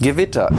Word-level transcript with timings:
Gewitter. 0.00 0.50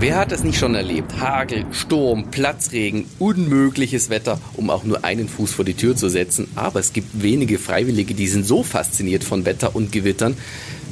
Wer 0.00 0.16
hat 0.16 0.32
es 0.32 0.42
nicht 0.42 0.58
schon 0.58 0.74
erlebt? 0.74 1.20
Hagel, 1.20 1.64
Sturm, 1.72 2.30
Platzregen, 2.30 3.06
unmögliches 3.18 4.10
Wetter, 4.10 4.40
um 4.54 4.70
auch 4.70 4.84
nur 4.84 5.04
einen 5.04 5.28
Fuß 5.28 5.52
vor 5.52 5.64
die 5.64 5.74
Tür 5.74 5.96
zu 5.96 6.08
setzen. 6.08 6.48
Aber 6.56 6.80
es 6.80 6.92
gibt 6.92 7.22
wenige 7.22 7.58
Freiwillige, 7.58 8.14
die 8.14 8.26
sind 8.26 8.46
so 8.46 8.62
fasziniert 8.62 9.24
von 9.24 9.44
Wetter 9.44 9.74
und 9.76 9.92
Gewittern. 9.92 10.36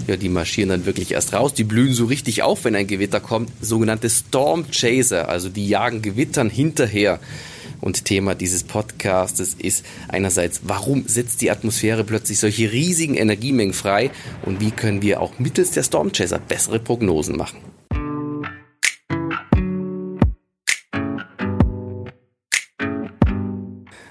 Ja, 0.06 0.16
die 0.16 0.28
marschieren 0.28 0.70
dann 0.70 0.86
wirklich 0.86 1.12
erst 1.12 1.32
raus. 1.32 1.54
Die 1.54 1.64
blühen 1.64 1.94
so 1.94 2.06
richtig 2.06 2.42
auf, 2.42 2.64
wenn 2.64 2.74
ein 2.74 2.86
Gewitter 2.86 3.20
kommt. 3.20 3.50
Sogenannte 3.60 4.08
Storm 4.10 4.66
Chaser, 4.70 5.28
also 5.28 5.48
die 5.48 5.68
jagen 5.68 6.02
Gewittern 6.02 6.50
hinterher. 6.50 7.20
Und 7.82 8.04
Thema 8.04 8.36
dieses 8.36 8.62
Podcastes 8.62 9.54
ist 9.58 9.84
einerseits, 10.08 10.60
warum 10.62 11.02
setzt 11.08 11.42
die 11.42 11.50
Atmosphäre 11.50 12.04
plötzlich 12.04 12.38
solche 12.38 12.70
riesigen 12.70 13.16
Energiemengen 13.16 13.74
frei 13.74 14.12
und 14.46 14.60
wie 14.60 14.70
können 14.70 15.02
wir 15.02 15.20
auch 15.20 15.40
mittels 15.40 15.72
der 15.72 15.82
Stormchaser 15.82 16.38
bessere 16.38 16.78
Prognosen 16.78 17.36
machen. 17.36 17.58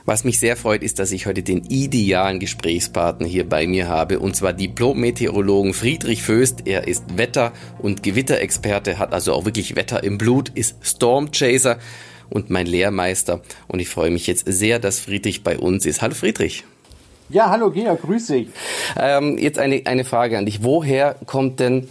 Was 0.04 0.26
mich 0.26 0.40
sehr 0.40 0.58
freut, 0.58 0.84
ist, 0.84 1.00
dass 1.00 1.14
ich 1.14 1.26
heute 1.26 1.42
den 1.42 1.64
idealen 1.64 2.42
Gesprächspartner 2.42 3.28
hier 3.28 3.48
bei 3.48 3.68
mir 3.68 3.88
habe, 3.88 4.20
und 4.20 4.36
zwar 4.36 4.52
Diplom-Meteorologen 4.52 5.74
Friedrich 5.74 6.24
Föst. 6.24 6.64
Er 6.66 6.90
ist 6.90 7.18
Wetter- 7.18 7.54
und 7.80 8.04
Gewitterexperte, 8.04 9.00
hat 9.00 9.14
also 9.14 9.32
auch 9.32 9.46
wirklich 9.46 9.78
Wetter 9.78 10.04
im 10.04 10.18
Blut, 10.18 10.50
ist 10.50 10.76
Stormchaser 10.82 11.80
und 12.32 12.50
mein 12.50 12.66
Lehrmeister. 12.66 13.42
Und 13.68 13.80
ich 13.80 13.90
freue 13.90 14.10
mich 14.10 14.28
jetzt 14.28 14.46
sehr, 14.48 14.80
dass 14.80 15.00
Friedrich 15.00 15.44
bei 15.44 15.58
uns 15.58 15.86
ist. 15.86 16.02
Hallo 16.02 16.16
Friedrich. 16.16 16.64
Ja, 17.30 17.50
hallo 17.50 17.72
Georg, 17.72 18.02
grüß 18.02 18.28
dich. 18.28 18.50
Ähm, 18.98 19.38
jetzt 19.38 19.58
eine, 19.58 19.82
eine 19.86 20.04
Frage 20.04 20.38
an 20.38 20.46
dich. 20.46 20.64
Woher 20.64 21.16
kommt 21.26 21.60
denn 21.60 21.88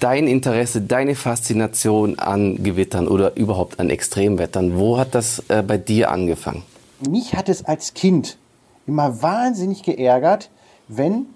dein 0.00 0.26
Interesse, 0.26 0.80
deine 0.80 1.14
Faszination 1.14 2.18
an 2.18 2.62
Gewittern 2.62 3.06
oder 3.06 3.36
überhaupt 3.36 3.78
an 3.78 3.90
Extremwettern? 3.90 4.76
Wo 4.76 4.98
hat 4.98 5.14
das 5.14 5.42
äh, 5.48 5.62
bei 5.62 5.78
dir 5.78 6.10
angefangen? 6.10 6.62
Mich 7.08 7.34
hat 7.34 7.48
es 7.48 7.64
als 7.64 7.94
Kind 7.94 8.38
immer 8.86 9.22
wahnsinnig 9.22 9.82
geärgert, 9.82 10.50
wenn 10.88 11.26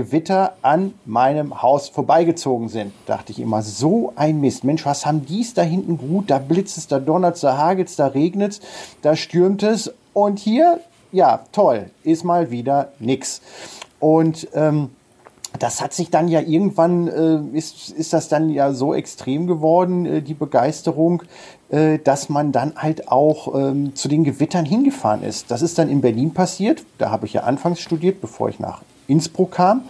Gewitter 0.00 0.54
an 0.62 0.94
meinem 1.04 1.60
Haus 1.60 1.90
vorbeigezogen 1.90 2.70
sind. 2.70 2.92
Dachte 3.04 3.32
ich 3.32 3.38
immer, 3.38 3.60
so 3.60 4.14
ein 4.16 4.40
Mist. 4.40 4.64
Mensch, 4.64 4.86
was 4.86 5.04
haben 5.04 5.26
dies 5.26 5.52
da 5.52 5.62
hinten 5.62 5.98
gut? 5.98 6.30
Da 6.30 6.38
blitzt 6.38 6.78
es, 6.78 6.88
da 6.88 6.98
donnert 6.98 7.34
es, 7.34 7.42
da 7.42 7.58
hagelt 7.58 7.88
es, 7.88 7.96
da 7.96 8.06
regnet 8.06 8.52
es, 8.52 8.60
da 9.02 9.14
stürmt 9.14 9.62
es. 9.62 9.92
Und 10.14 10.38
hier, 10.38 10.80
ja, 11.12 11.40
toll, 11.52 11.90
ist 12.02 12.24
mal 12.24 12.50
wieder 12.50 12.92
nix. 12.98 13.42
Und 13.98 14.48
ähm, 14.54 14.88
das 15.58 15.82
hat 15.82 15.92
sich 15.92 16.10
dann 16.10 16.28
ja 16.28 16.40
irgendwann, 16.40 17.08
äh, 17.08 17.56
ist, 17.56 17.90
ist 17.90 18.14
das 18.14 18.28
dann 18.28 18.48
ja 18.48 18.72
so 18.72 18.94
extrem 18.94 19.46
geworden, 19.46 20.06
äh, 20.06 20.22
die 20.22 20.32
Begeisterung, 20.32 21.24
äh, 21.68 21.98
dass 21.98 22.30
man 22.30 22.52
dann 22.52 22.72
halt 22.76 23.08
auch 23.08 23.54
ähm, 23.54 23.94
zu 23.94 24.08
den 24.08 24.24
Gewittern 24.24 24.64
hingefahren 24.64 25.22
ist. 25.22 25.50
Das 25.50 25.60
ist 25.60 25.78
dann 25.78 25.90
in 25.90 26.00
Berlin 26.00 26.32
passiert. 26.32 26.84
Da 26.96 27.10
habe 27.10 27.26
ich 27.26 27.34
ja 27.34 27.42
anfangs 27.42 27.80
studiert, 27.80 28.22
bevor 28.22 28.48
ich 28.48 28.58
nach 28.60 28.80
Innsbruck 29.10 29.52
kam. 29.52 29.82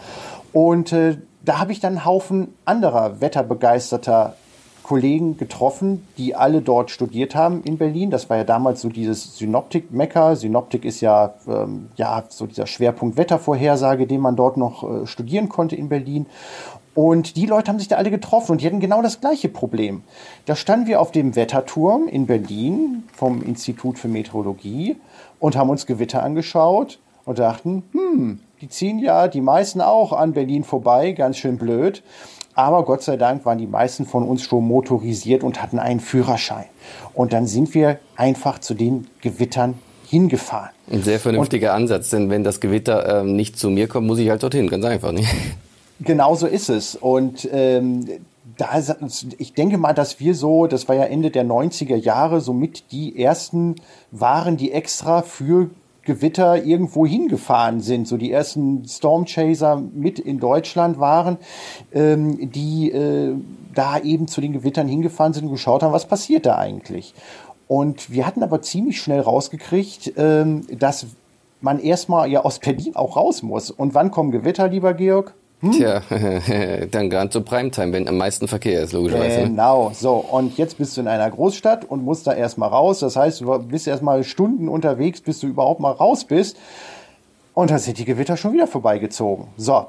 Und 0.53 0.93
äh, 0.93 1.19
da 1.45 1.59
habe 1.59 1.73
ich 1.73 1.81
dann 1.81 1.95
einen 1.95 2.05
Haufen 2.05 2.55
anderer 2.65 3.21
wetterbegeisterter 3.21 4.35
Kollegen 4.83 5.37
getroffen, 5.37 6.05
die 6.19 6.35
alle 6.35 6.63
dort 6.63 6.91
studiert 6.91 7.37
haben 7.37 7.63
in 7.63 7.79
Berlin. 7.79 8.11
Das 8.11 8.29
war 8.29 8.39
ja 8.39 8.45
damals 8.45 8.81
so 8.81 8.89
dieses 8.89 9.37
Synoptik-Mecker. 9.39 10.35
Synoptik 10.35 10.85
ist 10.85 11.01
ja, 11.01 11.35
ähm, 11.47 11.91
ja 11.95 12.25
so 12.29 12.47
dieser 12.47 12.67
Schwerpunkt 12.67 13.17
Wettervorhersage, 13.17 14.09
den 14.09 14.21
man 14.21 14.35
dort 14.35 14.57
noch 14.57 14.83
äh, 14.83 15.07
studieren 15.07 15.49
konnte 15.49 15.77
in 15.77 15.89
Berlin. 15.89 16.27
Und 16.97 17.37
die 17.37 17.47
Leute 17.47 17.71
haben 17.71 17.79
sich 17.79 17.87
da 17.87 17.97
alle 17.97 18.11
getroffen 18.11 18.51
und 18.51 18.63
die 18.63 18.67
hatten 18.67 18.81
genau 18.81 19.01
das 19.01 19.21
gleiche 19.21 19.49
Problem. 19.49 20.03
Da 20.47 20.57
standen 20.57 20.89
wir 20.89 21.01
auf 21.01 21.13
dem 21.13 21.37
Wetterturm 21.37 22.09
in 22.09 22.27
Berlin 22.27 23.05
vom 23.13 23.43
Institut 23.43 23.97
für 23.97 24.09
Meteorologie 24.09 24.97
und 25.39 25.57
haben 25.57 25.71
uns 25.71 25.87
Gewitter 25.87 26.25
angeschaut 26.25 26.99
und 27.25 27.39
dachten, 27.39 27.83
hm, 27.93 28.41
die 28.61 28.69
ziehen 28.69 28.99
ja 28.99 29.29
die 29.29 29.41
meisten 29.41 29.81
auch 29.81 30.13
an 30.13 30.33
Berlin 30.33 30.65
vorbei, 30.65 31.13
ganz 31.13 31.37
schön 31.37 31.57
blöd. 31.57 32.03
Aber 32.55 32.85
Gott 32.85 33.03
sei 33.03 33.17
Dank 33.17 33.45
waren 33.47 33.59
die 33.59 33.67
meisten 33.67 34.07
von 34.07 34.29
uns 34.29 34.43
schon 34.43 34.67
motorisiert 34.67 35.45
und 35.45 35.63
hatten 35.63 35.79
einen 35.79 36.01
Führerschein. 36.01 36.67
Und 37.15 37.33
dann 37.33 37.47
sind 37.47 37.75
wir 37.75 37.99
einfach 38.17 38.59
zu 38.59 38.75
den 38.75 39.07
Gewittern 39.21 39.75
hingefahren. 40.07 40.71
Ein 40.91 41.03
sehr 41.03 41.21
vernünftiger 41.21 41.71
und, 41.71 41.83
Ansatz, 41.83 42.11
denn 42.11 42.29
wenn 42.29 42.45
das 42.45 42.61
Gewitter 42.61 43.21
ähm, 43.21 43.37
nicht 43.37 43.59
zu 43.59 43.71
mir 43.71 43.87
kommt, 43.87 44.07
muss 44.09 44.19
ich 44.19 44.29
halt 44.29 44.43
dorthin, 44.43 44.69
ganz 44.69 44.85
einfach. 44.85 45.13
Nicht? 45.13 45.29
Genau 46.01 46.35
so 46.35 46.47
ist 46.47 46.71
es. 46.71 46.97
Und 46.97 47.49
ähm, 47.53 48.07
da, 48.57 48.69
ich 49.39 49.55
denke 49.55 49.79
mal, 49.79 49.93
dass 49.93 50.19
wir 50.19 50.35
so, 50.35 50.67
das 50.67 50.89
war 50.89 50.97
ja 50.97 51.05
Ende 51.05 51.31
der 51.31 51.45
90er 51.45 51.97
Jahre, 51.97 52.41
somit 52.41 52.91
die 52.91 53.23
ersten 53.23 53.77
waren, 54.11 54.57
die 54.57 54.73
extra 54.73 55.23
für 55.23 55.71
Gewitter 56.03 56.65
irgendwo 56.65 57.07
hingefahren 57.07 57.81
sind, 57.81 58.09
so 58.09 58.17
die 58.17 58.33
ersten 58.33 58.85
Stormchaser 58.87 59.77
mit 59.77 60.19
in 60.19 60.41
Deutschland 60.41 60.99
waren, 60.99 61.39
ähm, 61.93 62.51
die 62.51 62.91
äh, 62.91 63.35
da 63.75 63.99
eben 63.99 64.27
zu 64.27 64.41
den 64.41 64.53
Gewittern 64.53 64.89
hingefahren 64.89 65.33
sind 65.33 65.45
und 65.45 65.53
geschaut 65.53 65.83
haben, 65.83 65.93
was 65.93 66.07
passiert 66.07 66.47
da 66.47 66.57
eigentlich. 66.57 67.15
Und 67.69 68.11
wir 68.11 68.27
hatten 68.27 68.43
aber 68.43 68.63
ziemlich 68.63 69.01
schnell 69.01 69.21
rausgekriegt, 69.21 70.15
ähm, 70.17 70.67
dass 70.77 71.07
man 71.61 71.79
erstmal 71.79 72.29
ja 72.31 72.45
aus 72.45 72.59
Berlin 72.59 72.97
auch 72.97 73.17
raus 73.17 73.43
muss. 73.43 73.71
Und 73.71 73.95
wann 73.95 74.11
kommen 74.11 74.33
Gewitter, 74.33 74.69
lieber 74.69 74.95
Georg? 74.95 75.35
Hm? 75.61 75.73
Tja, 75.73 76.03
dann 76.91 77.11
gerade 77.11 77.31
zur 77.31 77.45
Primetime, 77.45 77.93
wenn 77.93 78.09
am 78.09 78.17
meisten 78.17 78.49
Verkehr 78.49 78.83
ist, 78.83 78.93
logischerweise. 78.93 79.41
Ne? 79.41 79.49
Genau, 79.49 79.93
so. 79.95 80.15
Und 80.15 80.57
jetzt 80.57 80.79
bist 80.79 80.97
du 80.97 81.03
in 81.03 81.09
einer 81.09 81.31
Großstadt 81.31 81.85
und 81.85 82.03
musst 82.03 82.27
da 82.27 82.33
erstmal 82.33 82.71
raus. 82.71 83.01
Das 83.01 83.17
heißt, 83.17 83.43
du 83.43 83.59
bist 83.61 83.87
erstmal 83.87 84.25
Stunden 84.25 84.69
unterwegs, 84.69 85.21
bis 85.21 85.41
du 85.41 85.47
überhaupt 85.47 85.81
mal 85.81 85.93
raus 85.93 86.25
bist. 86.25 86.57
Und 87.53 87.71
dann 87.71 87.79
sind 87.79 87.99
die 87.99 88.05
Gewitter 88.05 88.37
schon 88.37 88.53
wieder 88.53 88.67
vorbeigezogen. 88.67 89.49
So. 89.57 89.87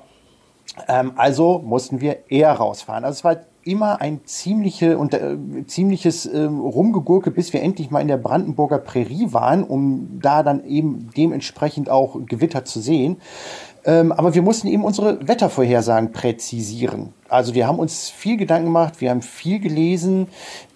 Ähm, 0.88 1.14
also 1.16 1.60
mussten 1.64 2.02
wir 2.02 2.30
eher 2.30 2.52
rausfahren. 2.52 3.06
Also 3.06 3.20
es 3.20 3.24
war 3.24 3.38
immer 3.64 4.02
ein 4.02 4.22
ziemliche 4.26 4.98
und 4.98 5.14
äh, 5.14 5.38
ziemliches 5.68 6.26
äh, 6.26 6.44
Rumgegurke, 6.44 7.32
bis 7.32 7.54
wir 7.54 7.62
endlich 7.62 7.92
mal 7.92 8.02
in 8.02 8.08
der 8.08 8.18
Brandenburger 8.18 8.80
Prärie 8.80 9.34
waren, 9.34 9.64
um 9.64 10.20
da 10.22 10.44
dann 10.44 10.66
eben 10.66 11.10
dementsprechend 11.16 11.90
auch 11.90 12.18
Gewitter 12.26 12.66
zu 12.66 12.80
sehen. 12.80 13.18
Ähm, 13.84 14.12
aber 14.12 14.36
wir 14.36 14.42
mussten 14.42 14.68
eben 14.68 14.84
unsere 14.84 15.28
Wettervorhersagen 15.28 16.12
präzisieren. 16.12 17.14
Also 17.30 17.56
wir 17.56 17.66
haben 17.66 17.80
uns 17.80 18.10
viel 18.10 18.38
Gedanken 18.38 18.66
gemacht, 18.66 19.02
wir 19.02 19.10
haben 19.10 19.22
viel 19.22 19.60
gelesen, 19.60 20.28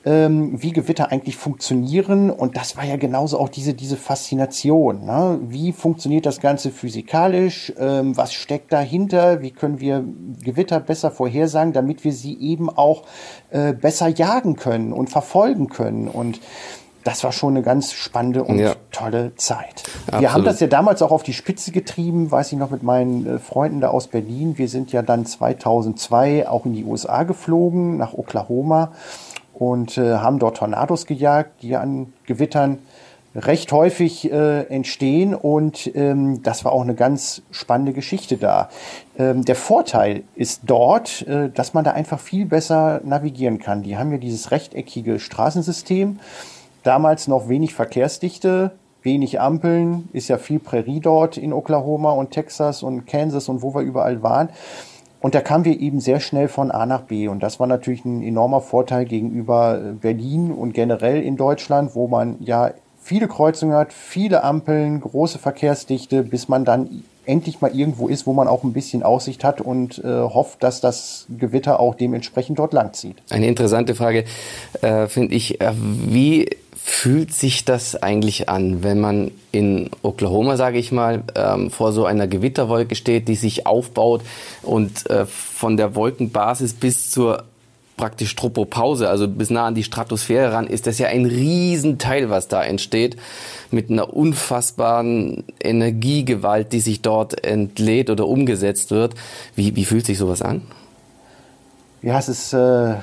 ähm, 0.06 0.62
wie 0.62 0.72
Gewitter 0.72 1.12
eigentlich 1.12 1.36
funktionieren. 1.36 2.32
Und 2.32 2.58
das 2.58 2.78
war 2.78 2.86
ja 2.86 2.96
genauso 2.96 3.40
auch 3.40 3.50
diese, 3.50 3.74
diese 3.74 3.98
Faszination. 3.98 5.06
Ne? 5.06 5.40
Wie 5.48 5.72
funktioniert 5.72 6.26
das 6.26 6.40
Ganze 6.40 6.72
physikalisch? 6.72 7.74
Ähm, 7.78 8.18
was 8.18 8.34
steckt 8.34 8.74
dahinter? 8.74 9.42
Wie 9.42 9.52
können 9.52 9.80
wir 9.80 10.04
Gewitter 10.44 10.80
besser 10.80 11.12
vorhersagen, 11.12 11.74
damit 11.74 12.04
wir 12.04 12.14
sie 12.14 12.40
eben 12.40 12.70
auch 12.70 13.04
äh, 13.52 13.74
besser 13.74 14.08
jagen 14.08 14.56
können 14.56 14.94
und 14.94 15.10
verfolgen 15.10 15.70
können? 15.70 16.08
Und 16.08 16.40
das 17.06 17.24
war 17.24 17.32
schon 17.32 17.54
eine 17.54 17.62
ganz 17.62 17.94
spannende 17.94 18.44
und 18.44 18.58
ja. 18.58 18.74
tolle 18.92 19.36
Zeit. 19.36 19.84
Absolut. 20.08 20.22
Wir 20.22 20.34
haben 20.34 20.44
das 20.44 20.60
ja 20.60 20.68
damals 20.68 21.04
auch 21.04 21.12
auf 21.12 21.22
die 21.22 21.34
Spitze 21.34 21.72
getrieben, 21.72 22.32
weiß 22.32 22.52
ich 22.52 22.58
noch, 22.58 22.72
mit 22.72 22.82
meinen 22.82 23.28
äh, 23.28 23.40
Freunden 23.40 23.80
da 23.80 23.90
aus 23.90 24.08
Berlin. 24.08 24.58
Wir 24.58 24.68
sind 24.68 24.92
ja 24.92 25.04
dann 25.04 25.26
2002 25.26 26.50
auch 26.50 26.66
in 26.66 26.74
die 26.74 26.84
USA 26.84 27.24
geflogen, 27.24 27.98
nach 27.98 28.14
Oklahoma 28.14 28.92
und 29.54 30.00
äh, 30.00 30.16
haben 30.16 30.40
dort 30.40 30.58
Tornados 30.58 31.06
gejagt, 31.06 31.62
die 31.62 31.76
an 31.76 32.12
Gewittern 32.26 32.80
recht 33.36 33.72
häufig 33.72 34.32
äh, 34.32 34.62
entstehen 34.64 35.36
und 35.36 35.92
ähm, 35.94 36.42
das 36.42 36.66
war 36.66 36.72
auch 36.72 36.82
eine 36.82 36.96
ganz 36.96 37.44
spannende 37.52 37.94
Geschichte 37.94 38.38
da. 38.38 38.70
Ähm, 39.20 39.44
der 39.46 39.56
Vorteil 39.56 40.24
ist 40.36 40.62
dort, 40.66 41.22
äh, 41.28 41.50
dass 41.50 41.74
man 41.74 41.84
da 41.84 41.92
einfach 41.92 42.20
viel 42.20 42.46
besser 42.46 43.02
navigieren 43.04 43.60
kann. 43.60 43.84
Die 43.84 43.98
haben 43.98 44.12
ja 44.12 44.18
dieses 44.18 44.52
rechteckige 44.52 45.20
Straßensystem 45.20 46.20
Damals 46.86 47.28
noch 47.28 47.50
wenig 47.50 47.74
Verkehrsdichte, 47.74 48.70
wenig 49.02 49.42
Ampeln, 49.42 50.08
ist 50.14 50.28
ja 50.28 50.38
viel 50.38 50.60
Prärie 50.60 51.00
dort 51.00 51.36
in 51.36 51.52
Oklahoma 51.52 52.12
und 52.12 52.30
Texas 52.30 52.84
und 52.84 53.08
Kansas 53.08 53.50
und 53.50 53.64
wo 53.64 53.74
wir 53.74 53.82
überall 53.82 54.22
waren. 54.22 54.50
Und 55.20 55.34
da 55.34 55.42
kamen 55.42 55.66
wir 55.66 55.80
eben 55.80 56.00
sehr 56.00 56.20
schnell 56.20 56.48
von 56.48 56.70
A 56.70 56.86
nach 56.86 57.02
B. 57.02 57.28
Und 57.28 57.42
das 57.42 57.60
war 57.60 57.66
natürlich 57.66 58.06
ein 58.06 58.22
enormer 58.22 58.62
Vorteil 58.62 59.06
gegenüber 59.06 59.80
äh, 59.80 59.92
Berlin 59.94 60.52
und 60.52 60.76
generell 60.76 61.24
in 61.24 61.38
Deutschland, 61.38 61.96
wo 61.96 62.08
man 62.08 62.36
ja 62.40 62.70
viele 63.02 63.28
Kreuzungen 63.28 63.76
hat, 63.76 63.92
viele 63.92 64.44
Ampeln, 64.44 65.02
große 65.02 65.40
Verkehrsdichte, 65.40 66.22
bis 66.22 66.50
man 66.50 66.66
dann 66.66 67.04
endlich 67.26 67.62
mal 67.62 67.76
irgendwo 67.76 68.08
ist, 68.08 68.28
wo 68.28 68.34
man 68.34 68.48
auch 68.48 68.64
ein 68.64 68.74
bisschen 68.74 69.02
Aussicht 69.02 69.44
hat 69.44 69.60
und 69.60 69.98
äh, 70.04 70.08
hofft, 70.22 70.62
dass 70.62 70.82
das 70.82 71.26
Gewitter 71.36 71.80
auch 71.80 71.96
dementsprechend 71.96 72.60
dort 72.60 72.74
langzieht. 72.74 73.18
Eine 73.32 73.48
interessante 73.48 73.96
Frage 73.96 74.26
äh, 74.84 75.08
finde 75.08 75.34
ich, 75.34 75.60
äh, 75.60 75.72
wie 75.76 76.48
fühlt 76.88 77.34
sich 77.34 77.66
das 77.66 77.96
eigentlich 77.96 78.48
an, 78.48 78.84
wenn 78.84 79.00
man 79.00 79.32
in 79.52 79.90
Oklahoma, 80.04 80.56
sage 80.56 80.78
ich 80.78 80.92
mal, 80.92 81.24
ähm, 81.34 81.72
vor 81.72 81.92
so 81.92 82.06
einer 82.06 82.28
Gewitterwolke 82.28 82.94
steht, 82.94 83.28
die 83.28 83.34
sich 83.34 83.66
aufbaut 83.66 84.22
und 84.62 85.10
äh, 85.10 85.26
von 85.26 85.78
der 85.78 85.96
Wolkenbasis 85.96 86.76
bis 86.76 87.10
zur 87.10 87.46
praktisch 87.98 88.36
Tropopause, 88.36 89.10
also 89.10 89.28
bis 89.28 89.50
nah 89.50 89.66
an 89.66 89.74
die 89.74 89.84
Stratosphäre 89.84 90.54
ran, 90.54 90.68
ist 90.68 90.86
das 90.86 91.00
ja 91.00 91.08
ein 91.08 91.26
Riesenteil, 91.26 92.30
was 92.30 92.50
da 92.50 92.64
entsteht, 92.64 93.18
mit 93.72 93.90
einer 93.90 94.14
unfassbaren 94.14 95.44
Energiegewalt, 95.60 96.72
die 96.72 96.82
sich 96.82 97.02
dort 97.02 97.44
entlädt 97.44 98.12
oder 98.12 98.28
umgesetzt 98.28 98.92
wird. 98.92 99.16
Wie, 99.56 99.76
wie 99.76 99.86
fühlt 99.86 100.06
sich 100.06 100.20
sowas 100.20 100.44
an? 100.44 100.62
Ja, 102.04 102.20
es 102.20 102.30
ist 102.30 102.54
äh, 102.54 102.94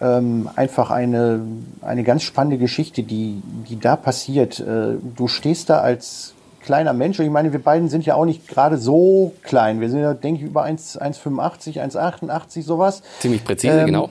ähm, 0.00 0.48
einfach 0.56 0.90
eine, 0.90 1.40
eine 1.82 2.04
ganz 2.04 2.22
spannende 2.22 2.58
Geschichte, 2.58 3.02
die, 3.02 3.42
die 3.68 3.78
da 3.78 3.96
passiert. 3.96 4.60
Äh, 4.60 4.94
du 5.16 5.28
stehst 5.28 5.70
da 5.70 5.80
als 5.80 6.34
kleiner 6.62 6.92
Mensch. 6.92 7.18
Und 7.18 7.24
ich 7.24 7.30
meine, 7.30 7.52
wir 7.52 7.62
beiden 7.62 7.88
sind 7.88 8.06
ja 8.06 8.14
auch 8.14 8.24
nicht 8.24 8.46
gerade 8.46 8.78
so 8.78 9.32
klein. 9.42 9.80
Wir 9.80 9.90
sind 9.90 10.00
ja, 10.00 10.14
denke 10.14 10.40
ich, 10.40 10.46
über 10.46 10.64
1,85, 10.64 11.80
1,88, 11.80 12.62
sowas. 12.62 13.02
Ziemlich 13.20 13.44
präzise, 13.44 13.80
ähm, 13.80 13.86
genau. 13.86 14.10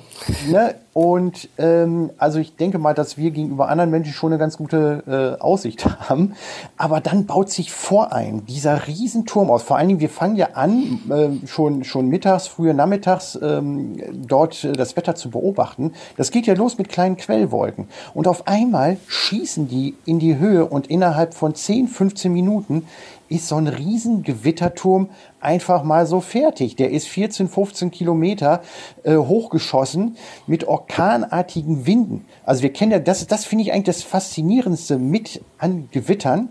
Ne? 0.50 0.76
Und 1.02 1.48
ähm, 1.58 2.10
also 2.18 2.40
ich 2.40 2.58
denke 2.58 2.78
mal, 2.78 2.94
dass 2.94 3.18
wir 3.18 3.32
gegenüber 3.32 3.70
anderen 3.70 3.90
Menschen 3.90 4.12
schon 4.12 4.34
eine 4.34 4.38
ganz 4.38 4.58
gute 4.58 5.38
äh, 5.40 5.42
Aussicht 5.42 5.86
haben. 6.10 6.34
Aber 6.76 7.00
dann 7.00 7.26
baut 7.26 7.50
sich 7.50 7.72
vor 7.72 8.12
ein 8.12 8.46
dieser 8.46 8.86
Riesenturm 8.86 9.50
aus. 9.50 9.64
Vor 9.64 9.78
allen 9.78 9.88
Dingen, 9.88 10.02
wir 10.02 10.10
fangen 10.10 10.36
ja 10.36 10.48
an, 10.56 11.00
äh, 11.10 11.48
schon, 11.48 11.86
schon 11.86 12.10
mittags, 12.10 12.48
früher 12.48 12.74
nachmittags 12.74 13.40
ähm, 13.42 13.96
dort 14.28 14.66
äh, 14.66 14.74
das 14.74 14.98
Wetter 14.98 15.16
zu 15.16 15.30
beobachten. 15.30 15.94
Das 16.18 16.32
geht 16.32 16.48
ja 16.48 16.54
los 16.54 16.78
mit 16.78 16.90
kleinen 16.90 17.16
Quellwolken. 17.16 17.88
Und 18.14 18.28
auf 18.28 18.46
einmal 18.50 18.98
schießen 19.08 19.70
die 19.70 19.96
in 20.04 20.20
die 20.20 20.38
Höhe 20.38 20.66
und 20.66 20.88
innerhalb 20.88 21.34
von 21.34 21.56
10, 21.56 21.88
15 21.88 22.34
Minuten 22.34 22.86
ist 23.30 23.48
so 23.48 23.56
ein 23.56 23.68
riesen 23.68 24.24
Gewitterturm 24.24 25.10
einfach 25.40 25.84
mal 25.84 26.06
so 26.06 26.20
fertig. 26.20 26.76
Der 26.76 26.92
ist 26.92 27.08
14, 27.08 27.48
15 27.48 27.92
Kilometer 27.92 28.62
äh, 29.04 29.16
hochgeschossen 29.16 30.18
mit 30.48 30.68
orkanartigen 30.68 31.86
Winden. 31.86 32.26
Also 32.44 32.64
wir 32.64 32.74
kennen 32.74 32.92
ja, 32.92 33.00
das, 33.00 33.26
das 33.28 33.46
finde 33.46 33.64
ich 33.64 33.72
eigentlich 33.72 33.96
das 33.98 34.04
Faszinierendste 34.04 34.98
mit 34.98 35.42
an 35.58 35.90
Gewittern. 35.92 36.50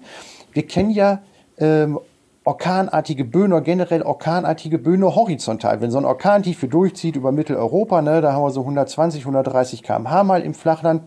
Wir 0.52 0.66
kennen 0.66 0.90
ja 0.90 1.20
ähm, 1.58 1.98
orkanartige 2.48 3.24
Böen 3.24 3.52
oder 3.52 3.60
generell 3.60 4.02
orkanartige 4.02 4.78
Böen 4.78 5.04
horizontal. 5.04 5.82
Wenn 5.82 5.90
so 5.90 5.98
ein 5.98 6.06
Orkan 6.06 6.42
tief 6.42 6.60
durchzieht 6.60 7.14
über 7.14 7.30
Mitteleuropa, 7.30 8.00
ne, 8.00 8.22
da 8.22 8.32
haben 8.32 8.42
wir 8.42 8.50
so 8.50 8.62
120, 8.62 9.20
130 9.22 9.82
km/h 9.82 10.24
mal 10.24 10.42
im 10.42 10.54
Flachland. 10.54 11.02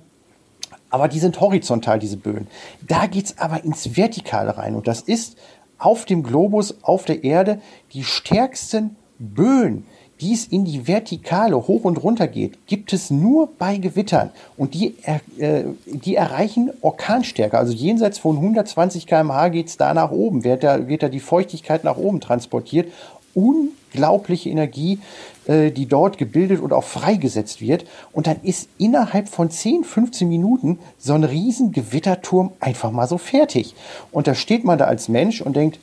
Aber 0.92 1.08
die 1.08 1.20
sind 1.20 1.42
horizontal, 1.42 1.98
diese 1.98 2.18
Böen. 2.18 2.48
Da 2.88 3.08
geht's 3.08 3.40
aber 3.40 3.64
ins 3.64 3.98
Vertikale 3.98 4.58
rein. 4.58 4.76
Und 4.76 4.88
das 4.88 5.02
ist 5.02 5.38
auf 5.82 6.06
dem 6.06 6.24
Globus, 6.24 6.76
auf 6.84 7.06
der 7.06 7.24
Erde, 7.24 7.60
die 7.94 8.04
stärksten 8.04 8.96
Böen, 9.20 9.86
die 10.22 10.34
es 10.34 10.46
in 10.46 10.66
die 10.66 10.88
Vertikale 10.88 11.56
hoch 11.68 11.84
und 11.84 12.02
runter 12.04 12.28
geht, 12.28 12.68
gibt 12.68 12.94
es 12.94 13.10
nur 13.10 13.50
bei 13.58 13.78
Gewittern. 13.78 14.30
Und 14.56 14.76
die, 14.76 14.96
äh, 15.40 15.64
die 15.88 16.16
erreichen 16.16 16.70
Orkanstärke. 16.82 17.58
Also 17.58 17.74
jenseits 17.74 18.20
von 18.20 18.36
120 18.38 19.08
km/h 19.08 19.50
geht 19.50 19.68
es 19.68 19.78
da 19.78 19.96
nach 19.96 20.12
oben, 20.12 20.44
wird 20.44 20.64
da, 20.64 20.88
wird 20.88 21.02
da 21.02 21.10
die 21.10 21.20
Feuchtigkeit 21.20 21.84
nach 21.84 21.98
oben 21.98 22.22
transportiert. 22.22 22.92
Unglaubliche 23.34 24.50
Energie, 24.50 25.00
äh, 25.46 25.72
die 25.72 25.86
dort 25.86 26.18
gebildet 26.18 26.60
und 26.62 26.74
auch 26.74 26.84
freigesetzt 26.84 27.62
wird. 27.62 27.86
Und 28.12 28.28
dann 28.28 28.38
ist 28.44 28.70
innerhalb 28.78 29.30
von 29.30 29.50
10, 29.50 29.84
15 29.84 30.28
Minuten 30.28 30.80
so 30.98 31.14
ein 31.14 31.24
riesen 31.24 31.72
Gewitterturm 31.72 32.52
einfach 32.60 32.92
mal 32.92 33.08
so 33.08 33.18
fertig. 33.18 33.76
Und 34.12 34.28
da 34.28 34.36
steht 34.36 34.64
man 34.64 34.78
da 34.78 34.86
als 34.86 35.10
Mensch 35.10 35.42
und 35.42 35.56
denkt, 35.56 35.80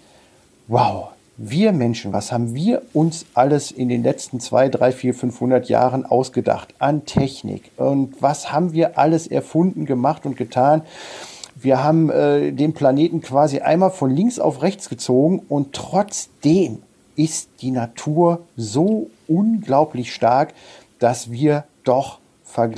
wow, 0.68 1.08
wir 1.38 1.72
Menschen, 1.72 2.12
was 2.12 2.32
haben 2.32 2.54
wir 2.54 2.82
uns 2.92 3.24
alles 3.32 3.70
in 3.70 3.88
den 3.88 4.02
letzten 4.02 4.40
zwei, 4.40 4.68
drei, 4.68 4.90
vier, 4.90 5.14
500 5.14 5.68
Jahren 5.68 6.04
ausgedacht 6.04 6.74
an 6.80 7.04
Technik? 7.04 7.70
Und 7.76 8.20
was 8.20 8.52
haben 8.52 8.72
wir 8.72 8.98
alles 8.98 9.28
erfunden, 9.28 9.86
gemacht 9.86 10.26
und 10.26 10.36
getan? 10.36 10.82
Wir 11.54 11.82
haben 11.82 12.10
äh, 12.10 12.52
den 12.52 12.72
Planeten 12.72 13.20
quasi 13.20 13.60
einmal 13.60 13.90
von 13.90 14.10
links 14.10 14.38
auf 14.38 14.62
rechts 14.62 14.88
gezogen 14.88 15.42
und 15.48 15.72
trotzdem 15.72 16.82
ist 17.18 17.50
die 17.60 17.72
Natur 17.72 18.46
so 18.56 19.10
unglaublich 19.26 20.14
stark, 20.14 20.54
dass 20.98 21.30
wir 21.30 21.64
doch 21.84 22.20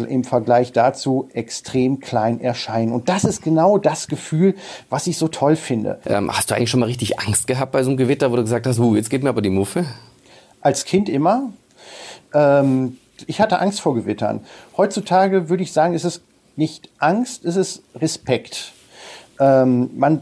im 0.08 0.25
Vergleich 0.25 0.72
dazu 0.72 1.31
extrem 1.32 2.00
klein 2.00 2.40
erscheinen. 2.40 2.92
Und 2.92 3.08
das 3.08 3.25
ist 3.25 3.42
genau 3.42 3.78
das 3.78 4.08
Gefühl, 4.08 4.54
was 4.90 5.06
ich 5.06 5.16
so 5.16 5.28
toll 5.28 5.56
finde. 5.56 6.00
Ähm, 6.06 6.31
hast 6.37 6.50
du 6.50 6.54
eigentlich 6.54 6.70
schon 6.70 6.81
mal 6.81 6.87
richtig 6.87 7.19
Angst 7.20 7.46
gehabt 7.46 7.72
bei 7.72 7.82
so 7.82 7.90
einem 7.90 7.96
Gewitter, 7.96 8.31
wo 8.32 8.37
du 8.37 8.42
gesagt 8.42 8.66
hast, 8.66 8.78
uh, 8.78 8.96
jetzt 8.96 9.08
geht 9.08 9.22
mir 9.22 9.28
aber 9.31 9.42
die 9.42 9.50
Muffe? 9.50 9.87
Als 10.60 10.84
Kind 10.84 11.08
immer. 11.08 11.50
Ähm, 12.34 12.98
ich 13.26 13.40
hatte 13.40 13.60
Angst 13.60 13.81
vor 13.81 13.94
Gewittern. 13.94 14.40
Heutzutage 14.76 15.48
würde 15.48 15.62
ich 15.62 15.72
sagen, 15.72 15.94
ist 15.94 16.04
es 16.04 16.20
nicht 16.56 16.90
Angst, 16.98 17.44
ist 17.44 17.56
es 17.56 17.82
Respekt. 17.94 18.72
Ähm, 19.38 19.90
man 19.96 20.20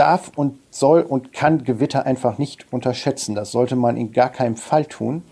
darf 0.00 0.32
und 0.34 0.58
soll 0.70 1.02
und 1.02 1.32
kann 1.32 1.64
Gewitter 1.64 2.06
einfach 2.06 2.38
nicht 2.38 2.72
unterschätzen. 2.72 3.34
Das 3.34 3.52
sollte 3.52 3.76
man 3.76 3.96
in 3.98 4.12
gar 4.12 4.30
keinem 4.30 4.56
Fall 4.56 4.86
tun. 4.86 5.22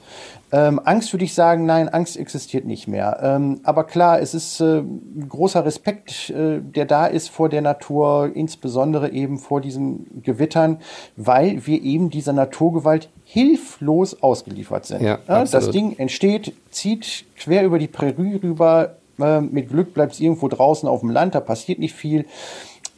Ähm, 0.50 0.80
Angst 0.84 1.12
würde 1.12 1.24
ich 1.24 1.34
sagen, 1.34 1.66
nein, 1.66 1.88
Angst 1.88 2.16
existiert 2.16 2.64
nicht 2.64 2.88
mehr. 2.88 3.18
Ähm, 3.22 3.60
aber 3.64 3.84
klar, 3.84 4.20
es 4.20 4.34
ist 4.34 4.60
äh, 4.60 4.82
großer 5.28 5.64
Respekt, 5.64 6.30
äh, 6.30 6.60
der 6.60 6.86
da 6.86 7.06
ist 7.06 7.28
vor 7.28 7.48
der 7.48 7.60
Natur, 7.60 8.30
insbesondere 8.34 9.10
eben 9.10 9.38
vor 9.38 9.60
diesen 9.60 10.22
Gewittern, 10.22 10.80
weil 11.16 11.66
wir 11.66 11.82
eben 11.82 12.10
dieser 12.10 12.32
Naturgewalt 12.32 13.10
hilflos 13.24 14.22
ausgeliefert 14.22 14.86
sind. 14.86 15.02
Ja, 15.02 15.18
ja, 15.28 15.44
das 15.44 15.70
Ding 15.70 15.98
entsteht, 15.98 16.54
zieht 16.70 17.24
quer 17.36 17.64
über 17.64 17.78
die 17.78 17.88
Prärie 17.88 18.40
rüber. 18.42 18.96
Äh, 19.20 19.42
mit 19.42 19.68
Glück 19.68 19.92
bleibt 19.92 20.14
es 20.14 20.20
irgendwo 20.20 20.48
draußen 20.48 20.88
auf 20.88 21.00
dem 21.00 21.10
Land, 21.10 21.34
da 21.34 21.40
passiert 21.40 21.78
nicht 21.78 21.94
viel. 21.94 22.24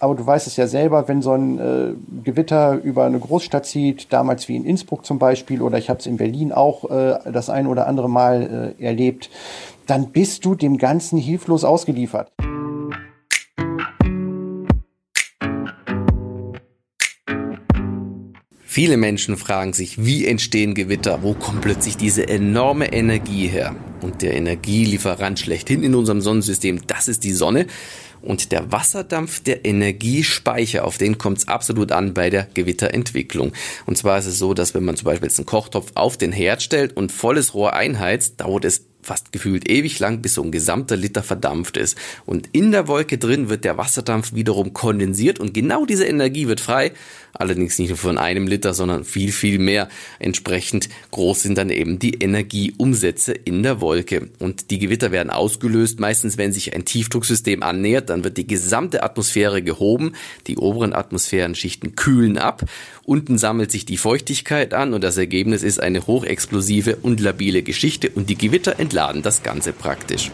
Aber 0.03 0.15
du 0.15 0.27
weißt 0.27 0.47
es 0.47 0.57
ja 0.57 0.67
selber, 0.67 1.09
wenn 1.09 1.21
so 1.21 1.33
ein 1.33 1.59
äh, 1.59 1.93
Gewitter 2.25 2.81
über 2.83 3.05
eine 3.05 3.19
Großstadt 3.19 3.67
zieht, 3.67 4.11
damals 4.11 4.49
wie 4.49 4.57
in 4.57 4.65
Innsbruck 4.65 5.05
zum 5.05 5.19
Beispiel, 5.19 5.61
oder 5.61 5.77
ich 5.77 5.91
habe 5.91 6.01
es 6.01 6.07
in 6.07 6.17
Berlin 6.17 6.53
auch 6.53 6.91
äh, 6.91 7.19
das 7.31 7.51
ein 7.51 7.67
oder 7.67 7.87
andere 7.87 8.09
Mal 8.09 8.75
äh, 8.81 8.83
erlebt, 8.83 9.29
dann 9.87 10.11
bist 10.11 10.47
du 10.47 10.55
dem 10.55 10.79
Ganzen 10.79 11.19
hilflos 11.19 11.65
ausgeliefert. 11.65 12.33
Viele 18.65 18.97
Menschen 18.97 19.37
fragen 19.37 19.75
sich, 19.75 20.03
wie 20.07 20.27
entstehen 20.27 20.75
Gewitter? 20.75 21.23
Wo 21.23 21.35
kommt 21.35 21.61
plötzlich 21.61 21.99
diese 21.99 22.27
enorme 22.27 22.91
Energie 22.93 23.49
her? 23.49 23.75
Und 24.01 24.23
der 24.23 24.35
Energielieferant 24.35 25.39
schlechthin 25.39 25.83
in 25.83 25.95
unserem 25.95 26.23
Sonnensystem, 26.23 26.87
das 26.87 27.09
ist 27.09 27.25
die 27.25 27.33
Sonne. 27.33 27.67
Und 28.23 28.53
der 28.53 28.71
Wasserdampf, 28.73 29.41
der 29.41 29.65
Energiespeicher, 29.65 30.85
auf 30.85 30.99
den 30.99 31.19
kommt 31.19 31.39
es 31.39 31.49
absolut 31.49 31.93
an 31.93 32.15
bei 32.15 32.31
der 32.31 32.47
Gewitterentwicklung. 32.55 33.53
Und 33.87 33.97
zwar 33.97 34.19
ist 34.19 34.27
es 34.27 34.39
so, 34.39 34.55
dass 34.55 34.75
wenn 34.75 34.85
man 34.85 34.97
zum 34.97 35.07
Beispiel 35.07 35.29
jetzt 35.29 35.39
einen 35.39 35.47
Kochtopf 35.47 35.93
auf 35.95 36.17
den 36.17 36.33
Herd 36.33 36.63
stellt 36.63 36.97
und 36.97 37.13
volles 37.13 37.55
Rohr 37.55 37.73
einheizt, 37.73 38.41
dauert 38.41 38.65
es 38.65 38.90
fast 39.03 39.33
gefühlt 39.33 39.69
ewig 39.69 39.99
lang, 39.99 40.23
bis 40.23 40.35
so 40.35 40.43
ein 40.43 40.53
gesamter 40.53 40.97
Liter 40.97 41.23
verdampft 41.23 41.77
ist. 41.77 41.97
Und 42.27 42.49
in 42.53 42.73
der 42.73 42.89
Wolke 42.89 43.19
drin 43.19 43.49
wird 43.49 43.65
der 43.65 43.79
Wasserdampf 43.79 44.35
wiederum 44.35 44.73
kondensiert 44.73 45.39
und 45.39 45.55
genau 45.55 45.87
diese 45.87 46.05
Energie 46.05 46.49
wird 46.49 46.61
frei. 46.61 46.93
Allerdings 47.33 47.79
nicht 47.79 47.91
nur 47.91 47.99
von 47.99 48.19
einem 48.19 48.47
Liter, 48.47 48.75
sondern 48.75 49.05
viel, 49.05 49.31
viel 49.33 49.59
mehr. 49.59 49.89
Entsprechend 50.19 50.89
groß 51.13 51.43
sind 51.43 51.59
dann 51.59 51.71
eben 51.71 51.99
die 51.99 52.15
Energieumsätze 52.15 53.33
in 53.33 53.63
der 53.63 53.81
Wolke. 53.81 54.31
Und 54.41 54.71
die 54.71 54.79
Gewitter 54.79 55.13
werden 55.13 55.31
ausgelöst, 55.31 56.01
meistens 56.01 56.39
wenn 56.39 56.53
sich 56.53 56.75
ein 56.75 56.85
Tiefdrucksystem 56.85 57.63
annähert, 57.63 58.11
dann 58.11 58.25
wird 58.25 58.37
die 58.37 58.47
gesamte 58.47 59.05
Atmosphäre 59.05 59.63
gehoben, 59.63 60.15
die 60.49 60.57
oberen 60.57 60.93
Atmosphärenschichten 60.93 61.95
kühlen 61.95 62.37
ab, 62.37 62.65
unten 63.11 63.39
sammelt 63.39 63.73
sich 63.73 63.85
die 63.85 63.97
Feuchtigkeit 63.97 64.73
an 64.73 64.95
und 64.95 65.03
das 65.03 65.17
Ergebnis 65.17 65.65
ist 65.65 65.81
eine 65.81 66.07
hochexplosive 66.07 66.95
und 67.03 67.19
labile 67.19 67.65
Geschichte 67.65 68.09
und 68.09 68.31
die 68.31 68.39
Gewitter 68.39 68.79
entladen 68.79 69.23
das 69.23 69.43
Ganze 69.43 69.73
praktisch. 69.73 70.31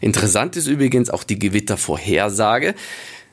Interessant 0.00 0.56
ist 0.56 0.66
übrigens 0.66 1.10
auch 1.10 1.22
die 1.22 1.38
Gewittervorhersage 1.38 2.74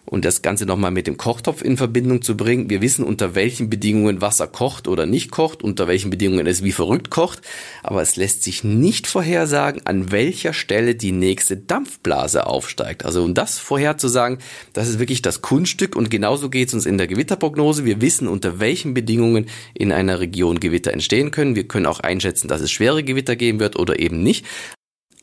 und 0.06 0.26
das 0.26 0.42
Ganze 0.42 0.66
nochmal 0.66 0.92
mit 0.92 1.08
dem 1.08 1.18
Kochtopf 1.18 1.62
in 1.62 1.78
Verbindung 1.78 2.22
zu 2.22 2.38
bringen. 2.38 2.70
Wir 2.70 2.82
wissen, 2.82 3.04
unter 3.04 3.36
welchen 3.36 3.70
Bedingungen 3.70 4.22
Wasser 4.22 4.48
kocht 4.48 4.88
oder 4.88 5.06
nicht 5.06 5.32
kocht, 5.32 5.64
unter 5.64 5.88
welchen 5.88 6.10
Bedingungen 6.10 6.48
es 6.48 6.64
wie 6.64 6.72
verrückt 6.72 7.10
kocht, 7.10 7.42
aber 7.84 8.02
es 8.02 8.16
lässt 8.16 8.44
sich 8.44 8.64
nicht 8.64 9.08
vorhersagen, 9.08 9.86
an 9.86 10.12
welcher 10.12 10.54
Stelle 10.54 10.96
die 10.96 11.12
nächste 11.12 11.58
Dampfblase 11.58 12.48
aufsteigt. 12.48 13.06
Also 13.06 13.24
um 13.24 13.34
das 13.34 13.60
vorherzusagen, 13.60 14.40
das 14.74 14.88
ist 14.88 15.00
wirklich 15.00 15.22
das 15.22 15.42
Kunststück 15.42 15.96
und 15.96 16.10
genauso 16.10 16.50
geht 16.50 16.70
es 16.70 16.74
uns 16.74 16.86
in 16.86 16.98
der 16.98 17.08
Gewitterprognose. 17.08 17.86
Wir 17.86 18.02
wissen, 18.02 18.28
unter 18.28 18.60
welchen 18.60 18.94
Bedingungen 18.94 19.48
in 19.74 19.92
einer 19.92 20.20
Region 20.20 20.60
Gewitter 20.60 20.94
entstehen 20.94 21.32
können. 21.32 21.56
Wir 21.56 21.68
können 21.68 21.86
auch 21.86 22.00
einschätzen, 22.00 22.48
dass 22.48 22.62
es 22.62 22.72
schwere 22.72 23.04
Gewitter 23.04 23.36
geben 23.36 23.60
wird 23.60 23.78
oder 23.78 24.00
eben 24.00 24.22
nicht. 24.22 24.46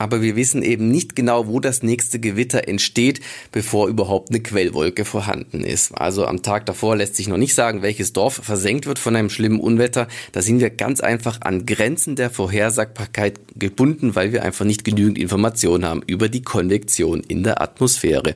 Aber 0.03 0.21
wir 0.21 0.35
wissen 0.35 0.63
eben 0.63 0.91
nicht 0.91 1.15
genau, 1.15 1.47
wo 1.47 1.61
das 1.61 1.85
nächste 1.85 2.19
Gewitter 2.19 2.67
entsteht, 2.67 3.21
bevor 3.53 3.87
überhaupt 3.87 4.31
eine 4.31 4.41
Quellwolke 4.41 5.05
vorhanden 5.05 5.63
ist. 5.63 5.93
Also 5.93 6.27
am 6.27 6.43
Tag 6.43 6.67
davor 6.67 6.97
lässt 6.97 7.15
sich 7.15 7.29
noch 7.29 7.37
nicht 7.37 7.55
sagen, 7.55 7.83
welches 7.83 8.13
Dorf 8.13 8.35
versenkt 8.43 8.87
wird 8.87 8.99
von 8.99 9.15
einem 9.15 9.31
schlimmen 9.31 9.61
Unwetter. 9.61 10.09
Da 10.33 10.43
sind 10.43 10.59
wir 10.59 10.71
ganz 10.71 11.01
einfach 11.01 11.41
an 11.43 11.67
Grenzen 11.67 12.17
der 12.17 12.31
Vorhersagbarkeit 12.31 13.39
gebunden, 13.55 14.17
weil 14.17 14.33
wir 14.33 14.43
einfach 14.43 14.65
nicht 14.65 14.85
genügend 14.85 15.19
Informationen 15.19 15.85
haben 15.85 16.03
über 16.07 16.29
die 16.29 16.43
Konvektion 16.43 17.21
in 17.21 17.45
der 17.45 17.63
Atmosphäre. 17.63 18.35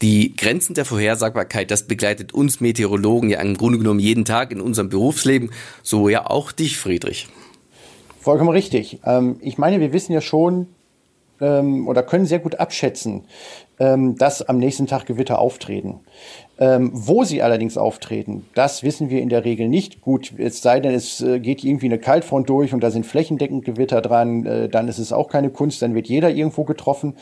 Die 0.00 0.36
Grenzen 0.36 0.74
der 0.74 0.84
Vorhersagbarkeit, 0.84 1.70
das 1.70 1.88
begleitet 1.88 2.32
uns 2.32 2.60
Meteorologen 2.60 3.30
ja 3.30 3.40
im 3.40 3.56
Grunde 3.56 3.78
genommen 3.78 3.98
jeden 3.98 4.24
Tag 4.24 4.52
in 4.52 4.60
unserem 4.60 4.88
Berufsleben, 4.88 5.50
so 5.82 6.08
ja 6.08 6.26
auch 6.26 6.52
dich, 6.52 6.76
Friedrich. 6.76 7.28
Vollkommen 8.20 8.50
richtig. 8.50 9.00
Ähm, 9.04 9.38
ich 9.40 9.58
meine, 9.58 9.80
wir 9.80 9.92
wissen 9.92 10.12
ja 10.12 10.20
schon 10.20 10.68
ähm, 11.40 11.88
oder 11.88 12.02
können 12.02 12.26
sehr 12.26 12.38
gut 12.38 12.56
abschätzen, 12.56 13.24
ähm, 13.78 14.16
dass 14.16 14.42
am 14.42 14.58
nächsten 14.58 14.86
Tag 14.86 15.06
Gewitter 15.06 15.38
auftreten. 15.38 16.00
Ähm, 16.60 16.90
wo 16.92 17.22
sie 17.22 17.40
allerdings 17.40 17.76
auftreten, 17.78 18.44
das 18.54 18.82
wissen 18.82 19.10
wir 19.10 19.22
in 19.22 19.28
der 19.28 19.44
Regel 19.44 19.68
nicht. 19.68 20.00
Gut, 20.00 20.32
es 20.38 20.60
sei 20.60 20.80
denn, 20.80 20.92
es 20.92 21.20
äh, 21.20 21.38
geht 21.38 21.62
irgendwie 21.62 21.86
eine 21.86 21.98
Kaltfront 21.98 22.48
durch 22.48 22.74
und 22.74 22.80
da 22.80 22.90
sind 22.90 23.06
flächendeckend 23.06 23.64
Gewitter 23.64 24.00
dran, 24.00 24.44
äh, 24.44 24.68
dann 24.68 24.88
ist 24.88 24.98
es 24.98 25.12
auch 25.12 25.28
keine 25.28 25.50
Kunst, 25.50 25.82
dann 25.82 25.94
wird 25.94 26.08
jeder 26.08 26.30
irgendwo 26.30 26.64
getroffen. 26.64 27.14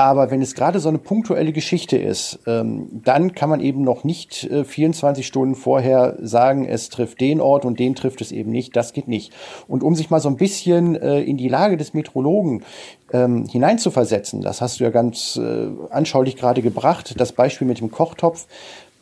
Aber 0.00 0.30
wenn 0.30 0.40
es 0.40 0.54
gerade 0.54 0.80
so 0.80 0.88
eine 0.88 0.96
punktuelle 0.96 1.52
Geschichte 1.52 1.98
ist, 1.98 2.38
ähm, 2.46 2.88
dann 3.04 3.34
kann 3.34 3.50
man 3.50 3.60
eben 3.60 3.82
noch 3.82 4.02
nicht 4.02 4.44
äh, 4.44 4.64
24 4.64 5.26
Stunden 5.26 5.54
vorher 5.54 6.16
sagen, 6.22 6.64
es 6.64 6.88
trifft 6.88 7.20
den 7.20 7.38
Ort 7.38 7.66
und 7.66 7.78
den 7.78 7.94
trifft 7.94 8.22
es 8.22 8.32
eben 8.32 8.50
nicht. 8.50 8.74
Das 8.76 8.94
geht 8.94 9.08
nicht. 9.08 9.34
Und 9.68 9.82
um 9.82 9.94
sich 9.94 10.08
mal 10.08 10.20
so 10.20 10.30
ein 10.30 10.36
bisschen 10.36 10.96
äh, 10.96 11.20
in 11.20 11.36
die 11.36 11.48
Lage 11.48 11.76
des 11.76 11.92
Meteorologen 11.92 12.64
ähm, 13.12 13.44
hineinzuversetzen, 13.44 14.40
das 14.40 14.62
hast 14.62 14.80
du 14.80 14.84
ja 14.84 14.90
ganz 14.90 15.36
äh, 15.36 15.68
anschaulich 15.90 16.36
gerade 16.36 16.62
gebracht, 16.62 17.14
das 17.18 17.32
Beispiel 17.32 17.66
mit 17.66 17.80
dem 17.80 17.90
Kochtopf. 17.90 18.46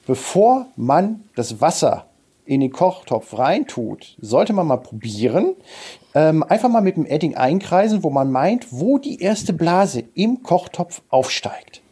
Bevor 0.09 0.69
man 0.75 1.25
das 1.37 1.61
Wasser 1.61 2.07
in 2.47 2.63
den 2.63 2.73
Kochtopf 2.73 3.37
reintut, 3.37 4.17
sollte 4.19 4.55
man 4.55 4.67
mal 4.67 4.79
probieren, 4.79 5.55
ähm, 6.15 6.43
einfach 6.43 6.71
mal 6.71 6.81
mit 6.81 6.97
dem 6.97 7.05
Edding 7.05 7.37
einkreisen, 7.37 8.03
wo 8.03 8.09
man 8.09 8.33
meint, 8.33 8.69
wo 8.71 8.97
die 8.97 9.21
erste 9.21 9.53
Blase 9.53 10.05
im 10.15 10.43
Kochtopf 10.43 11.03
aufsteigt. 11.11 11.83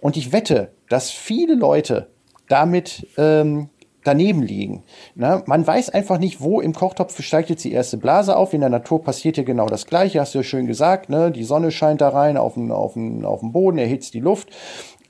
Und 0.00 0.16
ich 0.16 0.32
wette, 0.32 0.72
dass 0.88 1.10
viele 1.10 1.56
Leute 1.56 2.08
damit 2.48 3.06
ähm, 3.18 3.68
daneben 4.02 4.42
liegen. 4.42 4.82
Na, 5.14 5.42
man 5.44 5.66
weiß 5.66 5.90
einfach 5.90 6.16
nicht, 6.16 6.40
wo 6.40 6.62
im 6.62 6.72
Kochtopf 6.72 7.20
steigt 7.22 7.50
jetzt 7.50 7.64
die 7.64 7.72
erste 7.72 7.98
Blase 7.98 8.34
auf. 8.34 8.54
In 8.54 8.62
der 8.62 8.70
Natur 8.70 9.04
passiert 9.04 9.36
ja 9.36 9.42
genau 9.42 9.66
das 9.66 9.84
Gleiche, 9.84 10.20
hast 10.20 10.34
du 10.34 10.38
ja 10.38 10.44
schön 10.44 10.66
gesagt. 10.66 11.10
Ne? 11.10 11.30
Die 11.30 11.44
Sonne 11.44 11.70
scheint 11.70 12.00
da 12.00 12.08
rein 12.08 12.38
auf 12.38 12.54
den, 12.54 12.72
auf, 12.72 12.94
den, 12.94 13.26
auf 13.26 13.40
den 13.40 13.52
Boden, 13.52 13.76
erhitzt 13.76 14.14
die 14.14 14.20
Luft 14.20 14.48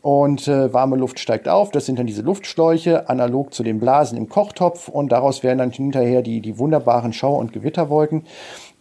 und 0.02 0.48
äh, 0.48 0.72
warme 0.72 0.96
Luft 0.96 1.18
steigt 1.18 1.48
auf. 1.48 1.70
Das 1.70 1.86
sind 1.86 1.98
dann 1.98 2.06
diese 2.06 2.22
Luftschläuche, 2.22 3.08
analog 3.08 3.52
zu 3.52 3.62
den 3.62 3.80
Blasen 3.80 4.16
im 4.18 4.28
Kochtopf 4.28 4.88
und 4.88 5.10
daraus 5.12 5.42
werden 5.42 5.58
dann 5.58 5.70
hinterher 5.70 6.22
die, 6.22 6.40
die 6.40 6.58
wunderbaren 6.58 7.12
Schauer- 7.12 7.38
und 7.38 7.52
Gewitterwolken. 7.52 8.24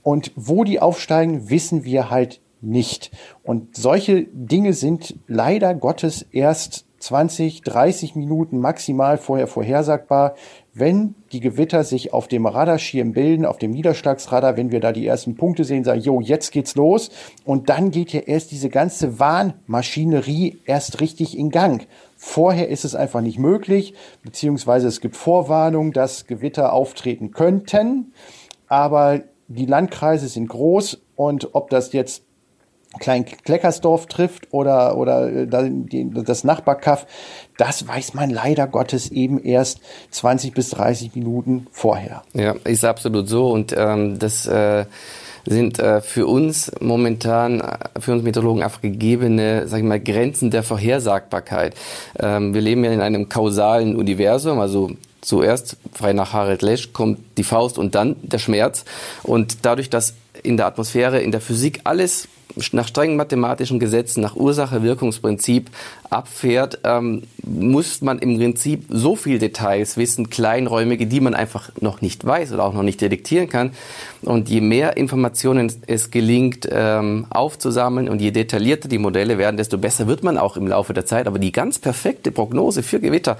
Und 0.03 0.31
wo 0.35 0.63
die 0.63 0.79
aufsteigen, 0.79 1.49
wissen 1.49 1.83
wir 1.83 2.09
halt 2.09 2.39
nicht. 2.61 3.11
Und 3.43 3.75
solche 3.75 4.23
Dinge 4.31 4.73
sind 4.73 5.15
leider 5.27 5.75
Gottes 5.75 6.25
erst 6.31 6.86
20, 6.99 7.61
30 7.61 8.15
Minuten 8.15 8.59
maximal 8.59 9.17
vorher 9.17 9.47
vorhersagbar, 9.47 10.35
wenn 10.73 11.15
die 11.31 11.39
Gewitter 11.39 11.83
sich 11.83 12.13
auf 12.13 12.27
dem 12.27 12.45
Radarschirm 12.45 13.13
bilden, 13.13 13.45
auf 13.45 13.57
dem 13.57 13.71
Niederschlagsradar, 13.71 14.57
wenn 14.57 14.71
wir 14.71 14.79
da 14.79 14.91
die 14.91 15.07
ersten 15.07 15.35
Punkte 15.35 15.63
sehen, 15.63 15.83
sagen, 15.83 16.01
jo, 16.01 16.21
jetzt 16.21 16.51
geht's 16.51 16.75
los. 16.75 17.09
Und 17.45 17.69
dann 17.69 17.91
geht 17.91 18.13
ja 18.13 18.21
erst 18.21 18.51
diese 18.51 18.69
ganze 18.69 19.19
Warnmaschinerie 19.19 20.59
erst 20.65 21.01
richtig 21.01 21.37
in 21.37 21.49
Gang. 21.49 21.87
Vorher 22.15 22.69
ist 22.69 22.85
es 22.85 22.95
einfach 22.95 23.21
nicht 23.21 23.39
möglich, 23.39 23.93
beziehungsweise 24.23 24.87
es 24.87 25.01
gibt 25.01 25.15
Vorwarnungen, 25.15 25.93
dass 25.93 26.25
Gewitter 26.27 26.73
auftreten 26.73 27.31
könnten. 27.31 28.13
Aber 28.67 29.21
die 29.47 29.65
Landkreise 29.65 30.27
sind 30.27 30.49
groß 30.49 31.01
und 31.15 31.55
ob 31.55 31.69
das 31.69 31.93
jetzt 31.93 32.23
Klein 32.97 33.25
Kleckersdorf 33.25 34.07
trifft 34.07 34.47
oder, 34.51 34.97
oder 34.97 35.31
äh, 35.31 35.47
das 35.47 36.43
Nachbarkaff, 36.43 37.05
das 37.57 37.87
weiß 37.87 38.13
man 38.13 38.29
leider 38.29 38.67
Gottes 38.67 39.11
eben 39.11 39.39
erst 39.39 39.79
20 40.11 40.53
bis 40.53 40.69
30 40.71 41.15
Minuten 41.15 41.67
vorher. 41.71 42.23
Ja, 42.33 42.55
ist 42.63 42.85
absolut 42.85 43.27
so 43.27 43.49
und 43.51 43.73
ähm, 43.77 44.19
das 44.19 44.45
äh, 44.47 44.85
sind 45.47 45.79
äh, 45.79 46.01
für 46.01 46.27
uns 46.27 46.71
momentan, 46.79 47.61
äh, 47.61 47.77
für 47.99 48.11
uns 48.13 48.23
Meteorologen 48.23 48.63
einfach 48.63 48.81
gegebene, 48.81 49.67
sag 49.67 49.79
ich 49.79 49.85
mal, 49.85 49.99
Grenzen 49.99 50.51
der 50.51 50.63
Vorhersagbarkeit. 50.63 51.75
Ähm, 52.19 52.53
wir 52.53 52.61
leben 52.61 52.83
ja 52.83 52.91
in 52.91 53.01
einem 53.01 53.29
kausalen 53.29 53.95
Universum, 53.95 54.59
also 54.59 54.91
zuerst, 55.21 55.77
frei 55.93 56.13
nach 56.13 56.33
Harald 56.33 56.61
Lesch, 56.61 56.93
kommt 56.93 57.19
die 57.37 57.43
Faust 57.43 57.77
und 57.77 57.95
dann 57.95 58.15
der 58.21 58.39
Schmerz. 58.39 58.85
Und 59.23 59.65
dadurch, 59.65 59.89
dass 59.89 60.13
in 60.43 60.57
der 60.57 60.67
Atmosphäre, 60.67 61.19
in 61.19 61.31
der 61.31 61.41
Physik 61.41 61.81
alles 61.83 62.27
nach 62.71 62.87
strengen 62.87 63.15
mathematischen 63.15 63.79
Gesetzen, 63.79 64.21
nach 64.21 64.35
Ursache-Wirkungsprinzip 64.35 65.69
abfährt, 66.09 66.79
ähm, 66.83 67.23
muss 67.43 68.01
man 68.01 68.19
im 68.19 68.37
Prinzip 68.37 68.85
so 68.89 69.15
viel 69.15 69.39
Details 69.39 69.97
wissen, 69.97 70.29
kleinräumige, 70.29 71.07
die 71.07 71.19
man 71.19 71.33
einfach 71.33 71.69
noch 71.79 72.01
nicht 72.01 72.25
weiß 72.25 72.53
oder 72.53 72.63
auch 72.63 72.73
noch 72.73 72.83
nicht 72.83 73.01
detektieren 73.01 73.49
kann. 73.49 73.71
Und 74.21 74.49
je 74.49 74.61
mehr 74.61 74.97
Informationen 74.97 75.71
es 75.87 76.11
gelingt 76.11 76.67
ähm, 76.71 77.25
aufzusammeln 77.29 78.09
und 78.09 78.21
je 78.21 78.31
detaillierter 78.31 78.89
die 78.89 78.97
Modelle 78.97 79.37
werden, 79.37 79.57
desto 79.57 79.77
besser 79.77 80.07
wird 80.07 80.23
man 80.23 80.37
auch 80.37 80.57
im 80.57 80.67
Laufe 80.67 80.93
der 80.93 81.05
Zeit. 81.05 81.27
Aber 81.27 81.39
die 81.39 81.51
ganz 81.51 81.79
perfekte 81.79 82.31
Prognose 82.31 82.83
für 82.83 82.99
Gewitter, 82.99 83.37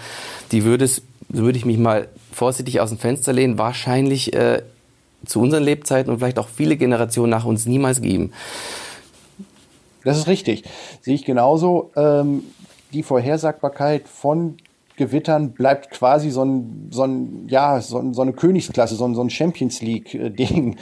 die 0.52 0.64
würde 0.64 0.86
es, 0.86 1.02
würde 1.30 1.58
ich 1.58 1.66
mich 1.66 1.78
mal 1.78 2.08
vorsichtig 2.32 2.80
aus 2.80 2.90
dem 2.90 2.98
Fenster 2.98 3.34
lehnen, 3.34 3.58
wahrscheinlich 3.58 4.34
äh, 4.34 4.62
zu 5.26 5.42
unseren 5.42 5.64
Lebzeiten 5.64 6.12
und 6.12 6.20
vielleicht 6.20 6.40
auch 6.40 6.50
viele 6.50 6.78
Generationen 6.78 7.32
nach 7.32 7.46
uns 7.46 7.66
niemals 7.66 8.02
geben. 8.02 8.32
Das 10.08 10.18
ist 10.18 10.28
richtig. 10.28 10.64
Sehe 11.02 11.16
ich 11.16 11.26
genauso. 11.26 11.92
Ähm, 11.98 12.44
die 12.94 13.04
Vorhersagbarkeit 13.04 14.08
von 14.08 14.56
Gewittern 14.98 15.52
bleibt 15.52 15.92
quasi 15.92 16.32
so 16.32 16.44
ein, 16.44 16.90
so 16.92 17.04
ein 17.04 17.48
ja, 17.48 17.80
so, 17.82 18.14
so 18.14 18.22
eine 18.24 18.34
Königsklasse, 18.34 18.96
so 18.96 19.06
ein, 19.06 19.14
so 19.14 19.22
ein 19.22 19.30
Champions 19.30 19.82
League-Ding. 19.82 20.78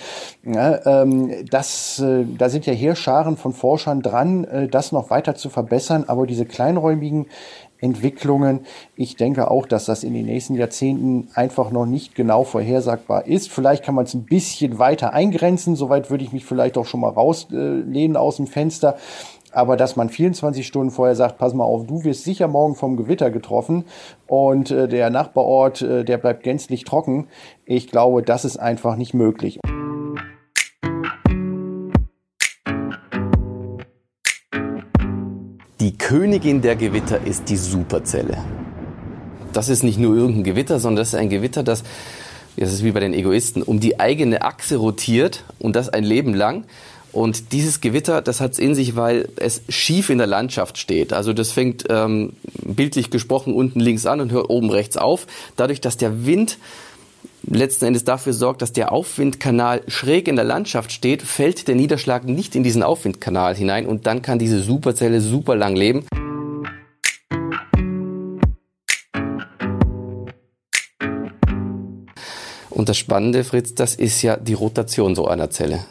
Ja, 0.45 1.03
ähm, 1.03 1.45
das, 1.49 1.99
äh, 1.99 2.23
da 2.37 2.49
sind 2.49 2.65
ja 2.65 2.73
Heerscharen 2.73 3.35
von 3.35 3.51
Forschern 3.51 4.01
dran, 4.01 4.45
äh, 4.45 4.67
das 4.67 4.91
noch 4.91 5.09
weiter 5.09 5.35
zu 5.35 5.49
verbessern, 5.49 6.05
aber 6.07 6.27
diese 6.27 6.45
kleinräumigen 6.45 7.25
Entwicklungen. 7.81 8.61
Ich 8.95 9.15
denke 9.17 9.51
auch, 9.51 9.65
dass 9.65 9.85
das 9.85 10.03
in 10.03 10.13
den 10.13 10.25
nächsten 10.25 10.55
Jahrzehnten 10.55 11.27
einfach 11.33 11.71
noch 11.71 11.85
nicht 11.85 12.15
genau 12.15 12.43
vorhersagbar 12.43 13.27
ist. 13.27 13.51
Vielleicht 13.51 13.83
kann 13.83 13.95
man 13.95 14.05
es 14.05 14.13
ein 14.13 14.23
bisschen 14.23 14.79
weiter 14.79 15.13
eingrenzen. 15.13 15.75
Soweit 15.75 16.09
würde 16.09 16.23
ich 16.23 16.31
mich 16.31 16.45
vielleicht 16.45 16.77
auch 16.77 16.85
schon 16.85 17.01
mal 17.01 17.09
rauslehnen 17.09 18.15
aus 18.15 18.37
dem 18.37 18.47
Fenster. 18.47 18.95
Aber 19.55 19.77
dass 19.77 19.95
man 19.95 20.09
24 20.09 20.67
Stunden 20.67 20.91
vorher 20.91 21.15
sagt, 21.15 21.37
pass 21.37 21.53
mal 21.53 21.63
auf, 21.63 21.87
du 21.87 22.03
wirst 22.03 22.25
sicher 22.25 22.49
morgen 22.49 22.75
vom 22.75 22.97
Gewitter 22.97 23.31
getroffen 23.31 23.85
und 24.27 24.69
äh, 24.69 24.89
der 24.89 25.09
Nachbarort, 25.09 25.81
äh, 25.81 26.03
der 26.03 26.17
bleibt 26.17 26.43
gänzlich 26.43 26.83
trocken. 26.83 27.29
Ich 27.65 27.87
glaube, 27.87 28.21
das 28.21 28.43
ist 28.43 28.57
einfach 28.57 28.97
nicht 28.97 29.13
möglich. 29.13 29.61
Die 35.79 35.97
Königin 35.97 36.61
der 36.61 36.75
Gewitter 36.75 37.25
ist 37.25 37.47
die 37.47 37.55
Superzelle. 37.55 38.39
Das 39.53 39.69
ist 39.69 39.83
nicht 39.83 39.97
nur 39.97 40.17
irgendein 40.17 40.43
Gewitter, 40.43 40.81
sondern 40.81 40.97
das 40.97 41.13
ist 41.13 41.15
ein 41.15 41.29
Gewitter, 41.29 41.63
das, 41.63 41.85
das 42.57 42.73
ist 42.73 42.83
wie 42.83 42.91
bei 42.91 42.99
den 42.99 43.13
Egoisten, 43.13 43.63
um 43.63 43.79
die 43.79 44.01
eigene 44.01 44.41
Achse 44.41 44.75
rotiert 44.75 45.45
und 45.59 45.77
das 45.77 45.87
ein 45.87 46.03
Leben 46.03 46.33
lang. 46.33 46.65
Und 47.15 47.53
dieses 47.53 47.79
Gewitter, 47.79 48.21
das 48.21 48.41
hat 48.41 48.51
es 48.51 48.59
in 48.59 48.75
sich, 48.75 48.97
weil 48.97 49.29
es 49.37 49.61
schief 49.69 50.09
in 50.09 50.17
der 50.17 50.27
Landschaft 50.27 50.77
steht. 50.77 51.13
Also 51.13 51.31
das 51.31 51.53
fängt 51.53 51.85
ähm, 51.89 52.33
bildlich 52.61 53.09
gesprochen 53.09 53.53
unten 53.53 53.79
links 53.79 54.05
an 54.05 54.19
und 54.19 54.33
hört 54.33 54.49
oben 54.49 54.69
rechts 54.69 54.97
auf. 54.97 55.25
Dadurch, 55.55 55.79
dass 55.79 55.95
der 55.95 56.25
Wind 56.25 56.57
letzten 57.47 57.85
Endes 57.85 58.03
dafür 58.03 58.33
sorgt, 58.33 58.61
dass 58.61 58.73
der 58.73 58.91
Aufwindkanal 58.91 59.83
schräg 59.87 60.27
in 60.27 60.35
der 60.35 60.43
Landschaft 60.43 60.91
steht, 60.91 61.21
fällt 61.21 61.69
der 61.69 61.75
Niederschlag 61.75 62.25
nicht 62.25 62.53
in 62.53 62.63
diesen 62.63 62.83
Aufwindkanal 62.83 63.55
hinein 63.55 63.85
und 63.85 64.07
dann 64.07 64.21
kann 64.21 64.37
diese 64.37 64.61
Superzelle 64.61 65.21
super 65.21 65.55
lang 65.55 65.77
leben. 65.77 66.05
Und 72.69 72.89
das 72.89 72.97
Spannende, 72.97 73.45
Fritz, 73.45 73.73
das 73.73 73.95
ist 73.95 74.21
ja 74.21 74.35
die 74.35 74.53
Rotation 74.53 75.15
so 75.15 75.29
einer 75.29 75.49
Zelle. 75.49 75.85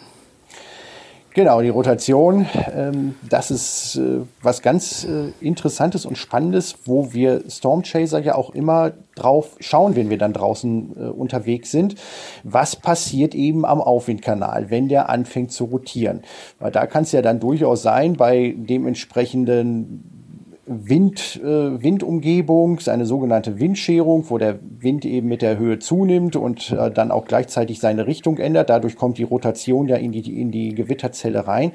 Genau, 1.35 1.61
die 1.61 1.69
Rotation, 1.69 2.47
ähm, 2.73 3.17
das 3.29 3.51
ist 3.51 3.97
äh, 3.97 4.21
was 4.41 4.63
ganz 4.63 5.03
äh, 5.03 5.33
Interessantes 5.45 6.07
und 6.07 6.17
Spannendes, 6.17 6.77
wo 6.85 7.13
wir 7.13 7.43
Stormchaser 7.51 8.21
ja 8.21 8.37
auch 8.37 8.51
immer 8.51 8.93
drauf 9.17 9.57
schauen, 9.59 9.97
wenn 9.97 10.11
wir 10.11 10.19
dann 10.19 10.33
draußen 10.33 10.97
äh, 10.97 11.01
unterwegs 11.09 11.73
sind. 11.73 11.97
Was 12.45 12.77
passiert 12.77 13.35
eben 13.35 13.65
am 13.67 13.81
Aufwindkanal, 13.81 14.71
wenn 14.71 14.89
der 14.89 15.09
anfängt 15.09 15.51
zu 15.51 15.65
rotieren? 15.65 16.23
Weil 16.61 16.71
da 16.71 16.87
kann 16.87 17.03
es 17.03 17.11
ja 17.11 17.21
dann 17.21 17.41
durchaus 17.41 17.83
sein, 17.83 18.13
bei 18.13 18.55
dementsprechenden 18.57 20.24
Wind, 20.67 21.41
äh, 21.43 21.83
Windumgebung, 21.83 22.81
seine 22.81 23.07
sogenannte 23.07 23.59
Windscherung, 23.59 24.29
wo 24.31 24.39
der 24.39 24.59
Wind 24.63 25.05
eben 25.05 25.29
mit 25.29 25.43
der 25.43 25.59
Höhe 25.59 25.79
zunimmt 25.79 26.37
und 26.37 26.71
äh, 26.71 26.91
dann 26.91 27.11
auch 27.11 27.27
gleichzeitig 27.27 27.81
seine 27.81 28.07
Richtung 28.07 28.39
ändert. 28.39 28.71
Dadurch 28.71 28.97
kommt 28.97 29.19
die 29.19 29.25
Rotation 29.25 29.89
ja 29.89 29.97
in 29.97 30.13
die, 30.13 30.41
in 30.41 30.51
die 30.51 30.75
Gewitterzelle 30.75 31.47
rein. 31.47 31.73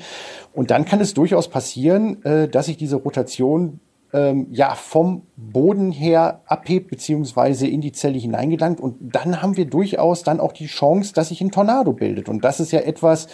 Und 0.53 0.71
dann 0.71 0.85
kann 0.85 1.01
es 1.01 1.13
durchaus 1.13 1.49
passieren, 1.49 2.23
äh, 2.23 2.47
dass 2.47 2.65
sich 2.65 2.77
diese 2.77 2.95
Rotation 2.95 3.79
ähm, 4.13 4.47
ja 4.51 4.73
vom 4.75 5.23
Boden 5.35 5.91
her 5.91 6.41
abhebt 6.45 6.89
beziehungsweise 6.89 7.67
in 7.67 7.81
die 7.81 7.91
Zelle 7.91 8.17
hineingelangt 8.17 8.79
und 8.79 8.95
dann 8.99 9.41
haben 9.41 9.55
wir 9.55 9.65
durchaus 9.65 10.23
dann 10.23 10.39
auch 10.39 10.51
die 10.51 10.65
Chance, 10.65 11.13
dass 11.13 11.29
sich 11.29 11.41
ein 11.41 11.51
Tornado 11.51 11.93
bildet 11.93 12.27
und 12.27 12.43
das 12.43 12.59
ist 12.59 12.71
ja 12.71 12.79
etwas, 12.79 13.27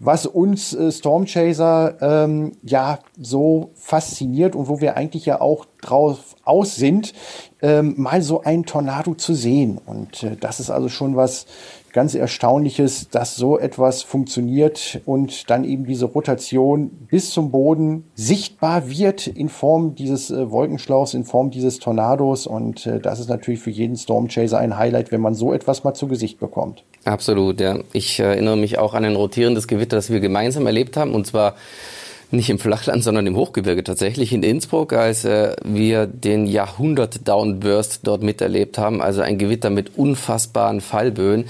was 0.00 0.26
uns 0.26 0.74
äh, 0.74 0.90
Stormchaser 0.90 1.96
ähm, 2.00 2.52
ja 2.62 2.98
so 3.20 3.70
fasziniert 3.74 4.56
und 4.56 4.68
wo 4.68 4.80
wir 4.80 4.96
eigentlich 4.96 5.26
ja 5.26 5.40
auch 5.40 5.66
drauf 5.82 6.36
aus 6.42 6.74
sind, 6.76 7.12
ähm, 7.60 7.94
mal 7.98 8.22
so 8.22 8.40
einen 8.40 8.64
Tornado 8.64 9.14
zu 9.14 9.34
sehen. 9.34 9.78
Und 9.84 10.22
äh, 10.22 10.36
das 10.40 10.58
ist 10.58 10.70
also 10.70 10.88
schon 10.88 11.16
was 11.16 11.46
ganz 11.92 12.14
Erstaunliches, 12.14 13.10
dass 13.10 13.36
so 13.36 13.58
etwas 13.58 14.02
funktioniert 14.02 15.00
und 15.04 15.50
dann 15.50 15.64
eben 15.64 15.84
diese 15.84 16.06
Rotation 16.06 16.90
bis 17.10 17.30
zum 17.30 17.50
Boden 17.50 18.04
sichtbar 18.14 18.88
wird 18.88 19.26
in 19.26 19.50
Form 19.50 19.94
dieses 19.94 20.30
äh, 20.30 20.50
Wolkenschlauchs, 20.50 21.12
in 21.12 21.24
Form 21.24 21.50
dieses 21.50 21.78
Tornados. 21.78 22.46
Und 22.46 22.86
äh, 22.86 23.00
das 23.00 23.20
ist 23.20 23.28
natürlich 23.28 23.60
für 23.60 23.70
jeden 23.70 23.96
Stormchaser 23.96 24.58
ein 24.58 24.78
Highlight, 24.78 25.12
wenn 25.12 25.20
man 25.20 25.34
so 25.34 25.52
etwas 25.52 25.84
mal 25.84 25.92
zu 25.92 26.08
Gesicht 26.08 26.40
bekommt. 26.40 26.84
Absolut, 27.04 27.60
ja. 27.60 27.78
Ich 27.92 28.20
erinnere 28.20 28.56
mich 28.56 28.78
auch 28.78 28.94
an 28.94 29.04
ein 29.04 29.16
rotierendes 29.16 29.66
Gewitter, 29.66 29.96
das 29.96 30.10
wir 30.10 30.20
gemeinsam 30.20 30.66
erlebt 30.66 30.96
haben. 30.96 31.14
Und 31.14 31.26
zwar 31.26 31.54
nicht 32.30 32.50
im 32.50 32.58
Flachland, 32.58 33.02
sondern 33.02 33.26
im 33.26 33.36
Hochgebirge 33.36 33.82
tatsächlich 33.82 34.32
in 34.32 34.42
Innsbruck, 34.42 34.92
als 34.92 35.24
äh, 35.24 35.56
wir 35.64 36.06
den 36.06 36.46
Jahrhundert-Downburst 36.46 38.00
dort 38.04 38.22
miterlebt 38.22 38.78
haben. 38.78 39.02
Also 39.02 39.22
ein 39.22 39.38
Gewitter 39.38 39.70
mit 39.70 39.96
unfassbaren 39.96 40.80
Fallböen. 40.80 41.46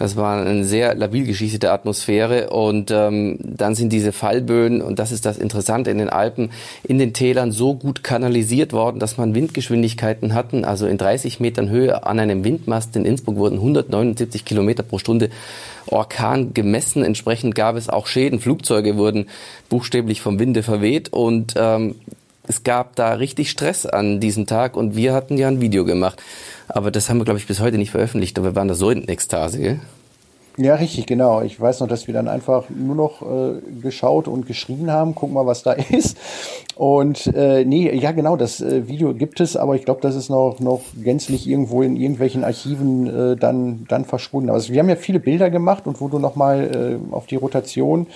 Das 0.00 0.16
war 0.16 0.40
eine 0.40 0.64
sehr 0.64 0.94
labil 0.94 1.26
geschichtete 1.26 1.70
Atmosphäre 1.72 2.48
und 2.48 2.90
ähm, 2.90 3.36
dann 3.42 3.74
sind 3.74 3.92
diese 3.92 4.12
Fallböen, 4.12 4.80
und 4.80 4.98
das 4.98 5.12
ist 5.12 5.26
das 5.26 5.36
Interessante 5.36 5.90
in 5.90 5.98
den 5.98 6.08
Alpen, 6.08 6.52
in 6.84 6.98
den 6.98 7.12
Tälern 7.12 7.52
so 7.52 7.74
gut 7.74 8.02
kanalisiert 8.02 8.72
worden, 8.72 8.98
dass 8.98 9.18
man 9.18 9.34
Windgeschwindigkeiten 9.34 10.32
hatten, 10.32 10.64
also 10.64 10.86
in 10.86 10.96
30 10.96 11.38
Metern 11.40 11.68
Höhe 11.68 12.06
an 12.06 12.18
einem 12.18 12.44
Windmast 12.44 12.96
in 12.96 13.04
Innsbruck 13.04 13.36
wurden 13.36 13.56
179 13.56 14.46
Kilometer 14.46 14.82
pro 14.82 14.96
Stunde 14.96 15.28
Orkan 15.84 16.54
gemessen. 16.54 17.04
Entsprechend 17.04 17.54
gab 17.54 17.76
es 17.76 17.90
auch 17.90 18.06
Schäden. 18.06 18.40
Flugzeuge 18.40 18.96
wurden 18.96 19.26
buchstäblich 19.68 20.22
vom 20.22 20.38
Winde 20.38 20.62
verweht 20.62 21.12
und 21.12 21.52
ähm, 21.58 21.96
es 22.50 22.64
gab 22.64 22.96
da 22.96 23.14
richtig 23.14 23.48
Stress 23.50 23.86
an 23.86 24.18
diesem 24.18 24.46
Tag 24.46 24.76
und 24.76 24.96
wir 24.96 25.14
hatten 25.14 25.38
ja 25.38 25.46
ein 25.46 25.60
Video 25.60 25.84
gemacht. 25.84 26.20
Aber 26.68 26.90
das 26.90 27.08
haben 27.08 27.18
wir, 27.18 27.24
glaube 27.24 27.38
ich, 27.38 27.46
bis 27.46 27.60
heute 27.60 27.78
nicht 27.78 27.92
veröffentlicht. 27.92 28.36
Aber 28.38 28.48
wir 28.48 28.56
waren 28.56 28.68
da 28.68 28.74
so 28.74 28.90
in 28.90 29.08
Ekstase, 29.08 29.58
gell? 29.58 29.80
Ja, 30.62 30.74
richtig, 30.74 31.06
genau. 31.06 31.40
Ich 31.40 31.58
weiß 31.58 31.80
noch, 31.80 31.88
dass 31.88 32.06
wir 32.06 32.12
dann 32.12 32.28
einfach 32.28 32.68
nur 32.68 32.94
noch 32.94 33.22
äh, 33.22 33.62
geschaut 33.80 34.28
und 34.28 34.46
geschrien 34.46 34.90
haben, 34.90 35.14
guck 35.14 35.32
mal, 35.32 35.46
was 35.46 35.62
da 35.62 35.72
ist. 35.90 36.18
Und 36.76 37.28
äh, 37.34 37.64
nee, 37.64 37.90
ja 37.94 38.12
genau, 38.12 38.36
das 38.36 38.60
äh, 38.60 38.86
Video 38.86 39.14
gibt 39.14 39.40
es, 39.40 39.56
aber 39.56 39.74
ich 39.74 39.86
glaube, 39.86 40.02
das 40.02 40.14
ist 40.14 40.28
noch, 40.28 40.60
noch 40.60 40.82
gänzlich 41.02 41.48
irgendwo 41.48 41.80
in 41.80 41.96
irgendwelchen 41.96 42.44
Archiven 42.44 43.06
äh, 43.06 43.36
dann, 43.36 43.86
dann 43.88 44.04
verschwunden. 44.04 44.50
Also 44.50 44.70
wir 44.72 44.80
haben 44.80 44.90
ja 44.90 44.96
viele 44.96 45.18
Bilder 45.18 45.48
gemacht 45.48 45.86
und 45.86 46.02
wo 46.02 46.08
du 46.08 46.18
nochmal 46.18 47.00
äh, 47.10 47.14
auf 47.14 47.26
die 47.26 47.36
Rotation 47.36 48.06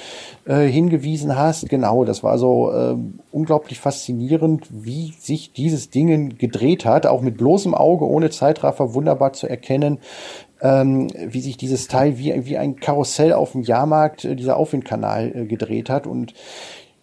äh, 0.45 0.67
hingewiesen 0.67 1.39
hast, 1.39 1.71
genau, 1.71 2.05
das 2.05 2.23
war 2.23 2.37
so 2.37 2.71
äh, 2.73 2.95
unglaublich 3.33 3.81
faszinierend, 3.81 4.67
wie 4.71 5.15
sich 5.19 5.55
dieses 5.55 5.89
Ding 5.89 6.37
gedreht 6.37 6.85
hat, 6.85 7.07
auch 7.07 7.23
mit 7.23 7.39
bloßem 7.39 7.75
Auge, 7.75 8.07
ohne 8.07 8.29
Zeitraffer, 8.29 8.93
wunderbar 8.93 9.33
zu 9.33 9.49
erkennen 9.49 9.99
ähm, 10.64 11.09
wie 11.14 11.42
sich 11.42 11.59
dieses 11.59 11.87
Teil 11.88 12.18
wie, 12.18 12.47
wie 12.47 12.56
ein 12.56 12.76
Karussell 12.76 13.35
auf 13.35 13.52
dem 13.52 13.62
Jahrmarkt, 13.62 14.25
äh, 14.25 14.35
dieser 14.35 14.57
Aufwindkanal 14.57 15.33
äh, 15.35 15.44
gedreht 15.44 15.90
hat. 15.90 16.07
Und 16.07 16.33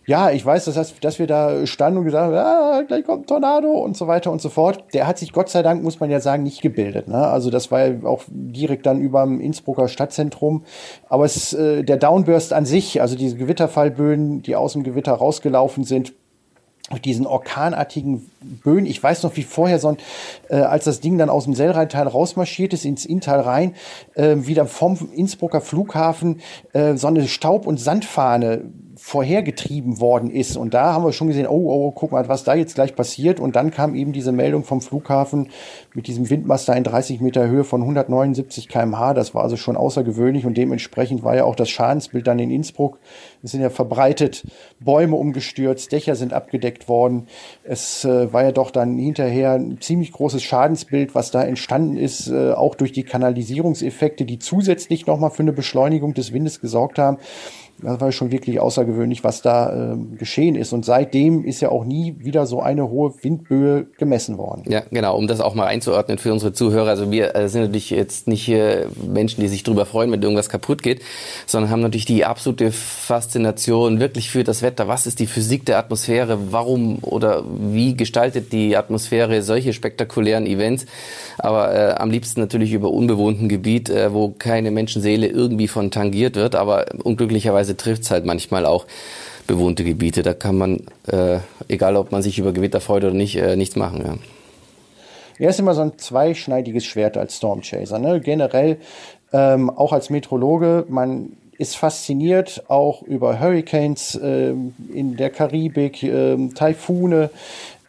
ja, 0.08 0.32
ich 0.32 0.44
weiß, 0.44 0.66
dass, 0.66 0.96
dass 1.00 1.20
wir 1.20 1.28
da 1.28 1.68
standen 1.68 2.00
und 2.00 2.06
gesagt 2.06 2.26
haben, 2.26 2.36
ah, 2.36 2.82
gleich 2.82 3.06
kommt 3.06 3.28
Tornado 3.28 3.70
und 3.72 3.96
so 3.96 4.08
weiter 4.08 4.32
und 4.32 4.42
so 4.42 4.50
fort. 4.50 4.84
Der 4.96 5.06
hat 5.06 5.20
sich 5.20 5.32
Gott 5.32 5.50
sei 5.50 5.62
Dank, 5.62 5.84
muss 5.84 6.00
man 6.00 6.10
ja 6.10 6.20
sagen, 6.20 6.42
nicht 6.42 6.64
gebildet. 6.64 7.08
Ne? 7.08 7.16
Also 7.16 7.52
das 7.52 7.70
war 7.70 7.86
ja 7.86 8.04
auch 8.04 8.24
direkt 8.28 8.88
dann 8.88 9.00
über 9.00 9.24
dem 9.24 9.40
Innsbrucker 9.40 9.88
Stadtzentrum. 9.88 10.64
Aber 11.08 11.26
es, 11.26 11.54
äh, 11.54 11.84
der 11.84 11.98
Downburst 11.98 12.54
an 12.54 12.66
sich, 12.66 13.00
also 13.00 13.16
diese 13.16 13.38
Gewitterfallböen, 13.38 14.42
die 14.42 14.56
aus 14.56 14.74
dem 14.74 14.82
Gewitter 14.82 15.14
rausgelaufen 15.14 15.84
sind, 15.84 16.14
diesen 17.00 17.26
orkanartigen 17.26 18.30
Böen. 18.64 18.86
Ich 18.86 19.02
weiß 19.02 19.24
noch, 19.24 19.36
wie 19.38 19.44
vorher 19.44 19.80
so 19.80 19.90
ein, 19.90 19.98
äh, 20.50 20.56
als 20.56 20.86
das 20.86 21.00
Ding 21.00 21.18
dann 21.18 21.30
aus 21.30 21.46
dem 21.46 21.54
Sellrheintal 21.54 22.08
rausmarschiert 22.08 22.74
ist, 22.74 22.86
ins 22.86 23.06
Inntal 23.06 23.42
rein, 23.42 23.76
äh, 24.16 24.36
wieder 24.38 24.66
vom 24.66 24.98
Innsbrucker 25.14 25.62
Flughafen 25.62 26.42
äh, 26.74 26.96
so 26.96 27.08
eine 27.08 27.28
Staub- 27.28 27.68
und 27.68 27.80
Sandfahne 27.80 28.62
vorhergetrieben 29.04 30.00
worden 30.00 30.30
ist. 30.30 30.56
Und 30.56 30.76
da 30.76 30.94
haben 30.94 31.04
wir 31.04 31.12
schon 31.12 31.28
gesehen, 31.28 31.48
oh, 31.48 31.72
oh, 31.72 31.92
guck 31.92 32.12
mal, 32.12 32.30
was 32.30 32.44
da 32.44 32.54
jetzt 32.54 32.76
gleich 32.76 32.96
passiert. 32.96 33.40
Und 33.40 33.56
dann 33.56 33.72
kam 33.72 33.96
eben 33.96 34.14
diese 34.14 34.32
Meldung 34.32 34.64
vom 34.64 34.80
Flughafen 34.80 35.50
mit 35.96 36.06
diesem 36.06 36.30
Windmaster 36.30 36.78
in 36.78 36.84
30 36.84 37.20
Meter 37.20 37.48
Höhe 37.48 37.64
von 37.64 37.82
179 37.82 38.70
kmh. 38.70 39.16
Das 39.16 39.34
war 39.34 39.42
also 39.42 39.58
schon 39.58 39.76
außergewöhnlich 39.76 40.46
und 40.46 40.56
dementsprechend 40.56 41.24
war 41.24 41.36
ja 41.36 41.46
auch 41.46 41.56
das 41.56 41.72
Schadensbild 41.72 42.28
dann 42.28 42.38
in 42.38 42.52
Innsbruck. 42.52 43.00
Es 43.42 43.52
sind 43.52 43.62
ja 43.62 43.72
verbreitet 43.72 44.46
Bäume 44.80 45.16
umgestürzt, 45.16 45.92
Dächer 45.92 46.16
sind 46.16 46.32
abgedeckt 46.32 46.88
worden. 46.88 47.28
Es 47.64 48.06
äh, 48.06 48.32
war 48.32 48.44
ja 48.44 48.52
doch 48.52 48.70
dann 48.70 49.00
hinterher 49.00 49.54
ein 49.54 49.82
ziemlich 49.82 50.12
großes 50.12 50.44
Schadensbild, 50.44 51.16
was 51.16 51.32
da 51.32 51.44
entstanden 51.44 51.98
ist, 51.98 52.28
äh, 52.28 52.52
auch 52.52 52.76
durch 52.76 52.92
die 52.92 53.04
Kanalisierungseffekte, 53.04 54.26
die 54.26 54.38
zusätzlich 54.38 55.08
nochmal 55.08 55.32
für 55.32 55.42
eine 55.42 55.54
Beschleunigung 55.54 56.14
des 56.14 56.34
Windes 56.34 56.62
gesorgt 56.62 57.00
haben 57.00 57.18
das 57.82 58.00
war 58.00 58.12
schon 58.12 58.32
wirklich 58.32 58.60
außergewöhnlich, 58.60 59.24
was 59.24 59.42
da 59.42 59.94
äh, 59.94 59.98
geschehen 60.18 60.56
ist. 60.56 60.74
Und 60.74 60.86
seitdem 60.86 61.44
ist 61.46 61.62
ja 61.62 61.70
auch 61.70 61.84
nie 61.84 62.16
wieder 62.20 62.46
so 62.46 62.62
eine 62.62 62.90
hohe 62.90 63.14
Windböe 63.22 63.88
gemessen 63.98 64.38
worden. 64.38 64.64
Ja, 64.68 64.84
genau, 64.92 65.18
um 65.18 65.28
das 65.28 65.42
auch 65.42 65.56
mal 65.56 65.66
einzuordnen 65.66 66.18
für 66.18 66.32
unsere 66.32 66.54
Zuhörer. 66.54 66.90
Also 66.90 67.12
wir 67.12 67.36
äh, 67.36 67.50
sind 67.50 67.62
natürlich 67.62 67.90
jetzt 67.90 68.28
nicht 68.28 68.48
äh, 68.50 68.86
Menschen, 69.08 69.42
die 69.42 69.48
sich 69.48 69.64
darüber 69.64 69.86
freuen, 69.86 70.12
wenn 70.12 70.22
irgendwas 70.22 70.50
kaputt 70.50 70.84
geht, 70.84 71.02
sondern 71.46 71.72
haben 71.72 71.82
natürlich 71.82 72.06
die 72.06 72.26
absolute 72.26 72.72
Faszination 72.72 74.00
wirklich 74.00 74.30
für 74.30 74.44
das 74.44 74.62
Wetter. 74.62 74.88
Was 74.88 75.08
ist 75.08 75.20
die 75.20 75.28
Physik 75.28 75.66
der 75.66 75.78
Atmosphäre? 75.78 76.52
Warum 76.52 77.00
oder 77.02 77.44
wie 77.48 77.96
gestaltet 77.96 78.52
die 78.54 78.78
Atmosphäre 78.78 79.42
solche 79.42 79.74
spektakulären 79.74 80.46
Events? 80.46 80.86
Aber 81.38 81.74
äh, 81.74 81.94
am 81.94 82.12
liebsten 82.12 82.40
natürlich 82.40 82.74
über 82.74 82.92
unbewohnten 82.92 83.50
Gebiet, 83.50 83.90
äh, 83.90 84.14
wo 84.14 84.30
keine 84.30 84.72
Menschenseele 84.72 85.28
irgendwie 85.28 85.68
von 85.68 85.92
tangiert 85.92 86.36
wird. 86.36 86.56
Aber 86.56 86.86
unglücklicherweise 87.04 87.71
Weise 87.72 87.78
trifft 87.78 88.04
es 88.04 88.12
halt 88.12 88.26
manchmal 88.26 88.66
auch 88.66 88.86
bewohnte 89.48 89.84
Gebiete. 89.84 90.24
Da 90.24 90.34
kann 90.34 90.58
man, 90.58 90.84
äh, 91.08 91.40
egal 91.68 91.96
ob 91.96 92.12
man 92.12 92.22
sich 92.22 92.40
über 92.40 92.54
Gewitter 92.54 92.82
freut 92.82 93.04
oder 93.04 93.14
nicht, 93.14 93.36
äh, 93.36 93.56
nichts 93.56 93.76
machen. 93.76 94.04
Ja. 94.06 94.16
Er 95.40 95.50
ist 95.50 95.60
immer 95.60 95.74
so 95.74 95.82
ein 95.82 95.98
zweischneidiges 95.98 96.86
Schwert 96.86 97.18
als 97.18 97.38
Stormchaser. 97.38 98.00
Ne? 98.00 98.22
Generell 98.22 98.78
ähm, 99.34 99.70
auch 99.70 99.94
als 99.94 100.10
Meteorologe, 100.10 100.86
man 100.90 101.38
ist 101.58 101.78
fasziniert 101.78 102.64
auch 102.68 103.04
über 103.04 103.40
Hurricanes 103.40 104.20
ähm, 104.22 104.74
in 104.94 105.16
der 105.16 105.30
Karibik, 105.30 106.04
ähm, 106.04 106.54
Taifune, 106.54 107.30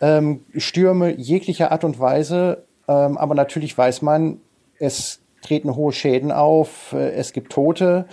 ähm, 0.01 0.40
Stürme 0.57 1.11
jeglicher 1.11 1.73
Art 1.73 1.85
und 1.85 1.99
Weise. 1.99 2.64
Ähm, 2.88 3.18
aber 3.18 3.35
natürlich 3.35 3.77
weiß 3.77 4.03
man, 4.03 4.40
es 4.79 5.21
treten 5.42 5.75
hohe 5.75 5.92
Schäden 5.92 6.33
auf, 6.33 6.92
äh, 6.92 7.12
es 7.12 7.33
gibt 7.33 7.53
Tote. 7.53 8.07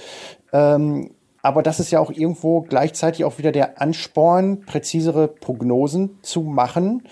Ähm, 0.51 1.11
aber 1.41 1.63
das 1.63 1.79
ist 1.79 1.91
ja 1.91 1.99
auch 1.99 2.11
irgendwo 2.11 2.61
gleichzeitig 2.61 3.23
auch 3.23 3.37
wieder 3.37 3.51
der 3.51 3.81
Ansporn, 3.81 4.61
präzisere 4.61 5.27
Prognosen 5.27 6.19
zu 6.21 6.41
machen, 6.41 7.03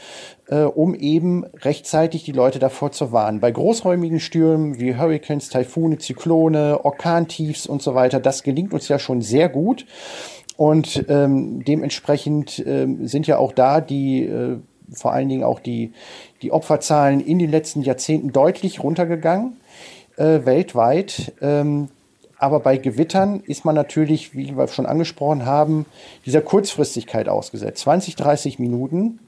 äh, 0.47 0.61
um 0.61 0.95
eben 0.95 1.45
rechtzeitig 1.61 2.23
die 2.23 2.31
Leute 2.31 2.59
davor 2.59 2.91
zu 2.91 3.11
warnen. 3.11 3.39
Bei 3.39 3.51
großräumigen 3.51 4.19
Stürmen 4.19 4.79
wie 4.79 4.97
Hurricanes, 4.97 5.49
Taifune, 5.49 5.97
Zyklone, 5.97 6.83
Orkantiefs 6.83 7.67
und 7.67 7.81
so 7.81 7.95
weiter, 7.95 8.19
das 8.19 8.43
gelingt 8.43 8.73
uns 8.73 8.87
ja 8.87 8.99
schon 8.99 9.21
sehr 9.21 9.49
gut. 9.49 9.85
Und 10.57 11.05
ähm, 11.07 11.63
dementsprechend 11.63 12.63
ähm, 12.65 13.05
sind 13.07 13.27
ja 13.27 13.37
auch 13.37 13.51
da 13.51 13.79
die 13.79 14.23
äh, 14.23 14.57
vor 14.91 15.13
allen 15.13 15.29
Dingen 15.29 15.43
auch 15.43 15.59
die, 15.59 15.91
die 16.41 16.51
Opferzahlen 16.51 17.19
in 17.19 17.39
den 17.39 17.51
letzten 17.51 17.81
Jahrzehnten 17.81 18.31
deutlich 18.31 18.83
runtergegangen, 18.83 19.57
äh, 20.15 20.45
weltweit. 20.45 21.33
Ähm, 21.41 21.89
aber 22.39 22.60
bei 22.60 22.78
Gewittern 22.78 23.41
ist 23.41 23.65
man 23.65 23.76
natürlich, 23.76 24.36
wie 24.36 24.56
wir 24.56 24.67
schon 24.67 24.86
angesprochen 24.86 25.45
haben, 25.45 25.86
dieser 26.26 26.41
Kurzfristigkeit 26.41 27.30
ausgesetzt. 27.30 27.82
20, 27.82 28.15
30 28.15 28.60
Minuten. 28.60 29.19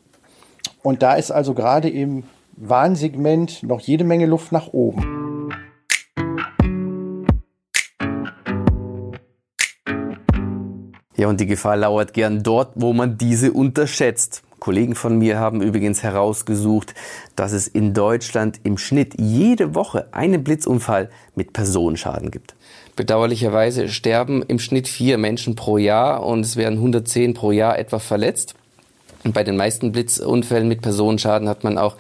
Und 0.84 1.02
da 1.02 1.16
ist 1.16 1.32
also 1.32 1.54
gerade 1.54 1.90
im 1.90 2.24
Warnsegment 2.56 3.64
noch 3.64 3.80
jede 3.80 4.04
Menge 4.04 4.28
Luft 4.28 4.52
nach 4.52 4.74
oben. 4.74 5.50
Ja, 11.16 11.28
und 11.28 11.40
die 11.42 11.48
Gefahr 11.48 11.76
lauert 11.76 12.14
gern 12.14 12.44
dort, 12.44 12.74
wo 12.76 12.94
man 12.94 13.18
diese 13.18 13.52
unterschätzt. 13.52 14.44
Kollegen 14.60 14.96
von 14.96 15.18
mir 15.18 15.40
haben 15.40 15.62
übrigens 15.62 16.04
herausgesucht, 16.04 16.94
dass 17.36 17.54
es 17.54 17.68
in 17.68 17.94
Deutschland 17.94 18.60
im 18.64 18.78
Schnitt 18.78 19.16
jede 19.20 19.74
Woche 19.74 20.08
einen 20.12 20.44
Blitzunfall 20.44 21.10
mit 21.36 21.54
Personenschaden 21.54 22.30
gibt. 22.32 22.56
Bedauerlicherweise 23.00 23.88
sterben 23.88 24.44
im 24.46 24.60
Schnitt 24.60 24.90
vier 24.90 25.18
Menschen 25.18 25.56
pro 25.56 25.78
Jahr 25.78 26.22
und 26.26 26.42
es 26.42 26.58
werden 26.58 26.80
110 26.80 27.34
pro 27.34 27.54
Jahr 27.54 27.80
etwa 27.80 27.98
verletzt. 27.98 28.56
Und 29.24 29.34
bei 29.34 29.46
den 29.46 29.56
meisten 29.56 29.94
Blitzunfällen 29.94 30.68
mit 30.68 30.82
Personenschaden 30.82 31.48
hat 31.48 31.64
man 31.64 31.78
auch 31.78 31.96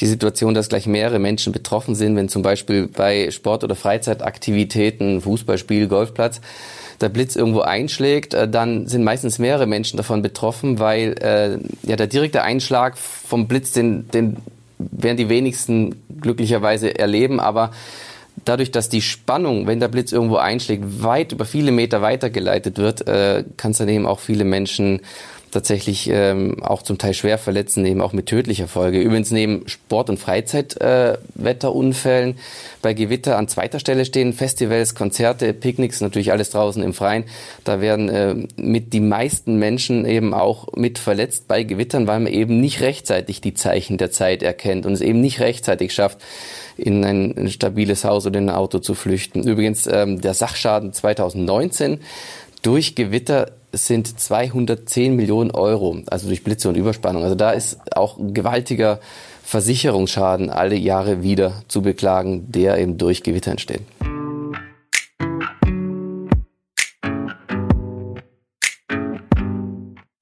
die 0.00 0.06
Situation, 0.06 0.52
dass 0.52 0.68
gleich 0.68 0.88
mehrere 0.88 1.20
Menschen 1.20 1.52
betroffen 1.52 1.94
sind, 1.94 2.16
wenn 2.16 2.28
zum 2.28 2.42
Beispiel 2.42 2.88
bei 2.88 3.30
Sport- 3.30 3.62
oder 3.62 3.76
Freizeitaktivitäten, 3.76 5.20
Fußballspiel, 5.20 5.86
Golfplatz, 5.86 6.40
der 7.00 7.10
Blitz 7.10 7.36
irgendwo 7.36 7.60
einschlägt, 7.60 8.34
äh, 8.34 8.48
dann 8.48 8.88
sind 8.88 9.04
meistens 9.04 9.38
mehrere 9.38 9.66
Menschen 9.66 9.98
davon 9.98 10.20
betroffen, 10.20 10.80
weil 10.80 11.14
äh, 11.22 11.58
ja 11.88 11.94
der 11.94 12.08
direkte 12.08 12.42
Einschlag 12.42 12.98
vom 12.98 13.46
Blitz, 13.46 13.70
den, 13.70 14.08
den 14.08 14.38
werden 14.78 15.16
die 15.16 15.28
wenigsten 15.28 15.94
glücklicherweise 16.20 16.98
erleben, 16.98 17.38
aber 17.38 17.70
dadurch, 18.44 18.70
dass 18.70 18.88
die 18.88 19.02
Spannung, 19.02 19.66
wenn 19.66 19.80
der 19.80 19.88
Blitz 19.88 20.12
irgendwo 20.12 20.36
einschlägt, 20.36 21.02
weit 21.02 21.32
über 21.32 21.44
viele 21.44 21.72
Meter 21.72 22.02
weitergeleitet 22.02 22.78
wird, 22.78 23.06
äh, 23.06 23.44
kann 23.56 23.72
es 23.72 23.78
dann 23.78 23.88
eben 23.88 24.06
auch 24.06 24.20
viele 24.20 24.44
Menschen 24.44 25.00
tatsächlich 25.50 26.08
ähm, 26.10 26.62
auch 26.62 26.82
zum 26.82 26.98
Teil 26.98 27.14
schwer 27.14 27.38
verletzen, 27.38 27.84
eben 27.84 28.00
auch 28.00 28.12
mit 28.12 28.26
tödlicher 28.26 28.68
Folge. 28.68 29.00
Übrigens 29.00 29.30
neben 29.30 29.66
Sport- 29.68 30.10
und 30.10 30.18
Freizeitwetterunfällen 30.18 32.32
äh, 32.32 32.36
bei 32.82 32.92
Gewitter 32.94 33.36
an 33.36 33.46
zweiter 33.48 33.78
Stelle 33.80 34.04
stehen 34.04 34.32
Festivals, 34.32 34.94
Konzerte, 34.94 35.52
Picknicks, 35.52 36.00
natürlich 36.00 36.30
alles 36.32 36.50
draußen 36.50 36.80
im 36.82 36.94
Freien. 36.94 37.24
Da 37.64 37.80
werden 37.80 38.08
äh, 38.08 38.36
mit 38.56 38.92
die 38.92 39.00
meisten 39.00 39.58
Menschen 39.58 40.06
eben 40.06 40.34
auch 40.34 40.72
mit 40.74 40.98
verletzt 40.98 41.48
bei 41.48 41.64
Gewittern, 41.64 42.06
weil 42.06 42.20
man 42.20 42.32
eben 42.32 42.60
nicht 42.60 42.80
rechtzeitig 42.80 43.40
die 43.40 43.54
Zeichen 43.54 43.98
der 43.98 44.12
Zeit 44.12 44.44
erkennt 44.44 44.86
und 44.86 44.92
es 44.92 45.00
eben 45.00 45.20
nicht 45.20 45.40
rechtzeitig 45.40 45.92
schafft, 45.92 46.18
in 46.80 47.04
ein, 47.04 47.48
stabiles 47.50 48.04
Haus 48.04 48.26
oder 48.26 48.38
in 48.38 48.48
ein 48.48 48.54
Auto 48.54 48.78
zu 48.78 48.94
flüchten. 48.94 49.46
Übrigens 49.46 49.86
ähm, 49.86 50.20
der 50.20 50.34
Sachschaden 50.34 50.92
2019 50.92 52.00
durch 52.62 52.94
Gewitter 52.94 53.52
sind 53.72 54.18
210 54.20 55.14
Millionen 55.14 55.50
Euro, 55.50 55.98
also 56.06 56.26
durch 56.26 56.42
Blitze 56.42 56.68
und 56.68 56.76
Überspannung. 56.76 57.22
Also 57.22 57.34
da 57.36 57.52
ist 57.52 57.78
auch 57.94 58.18
ein 58.18 58.34
gewaltiger 58.34 59.00
Versicherungsschaden 59.44 60.50
alle 60.50 60.76
Jahre 60.76 61.22
wieder 61.22 61.62
zu 61.68 61.82
beklagen, 61.82 62.50
der 62.50 62.78
eben 62.78 62.98
durch 62.98 63.22
Gewitter 63.22 63.52
entsteht. 63.52 63.82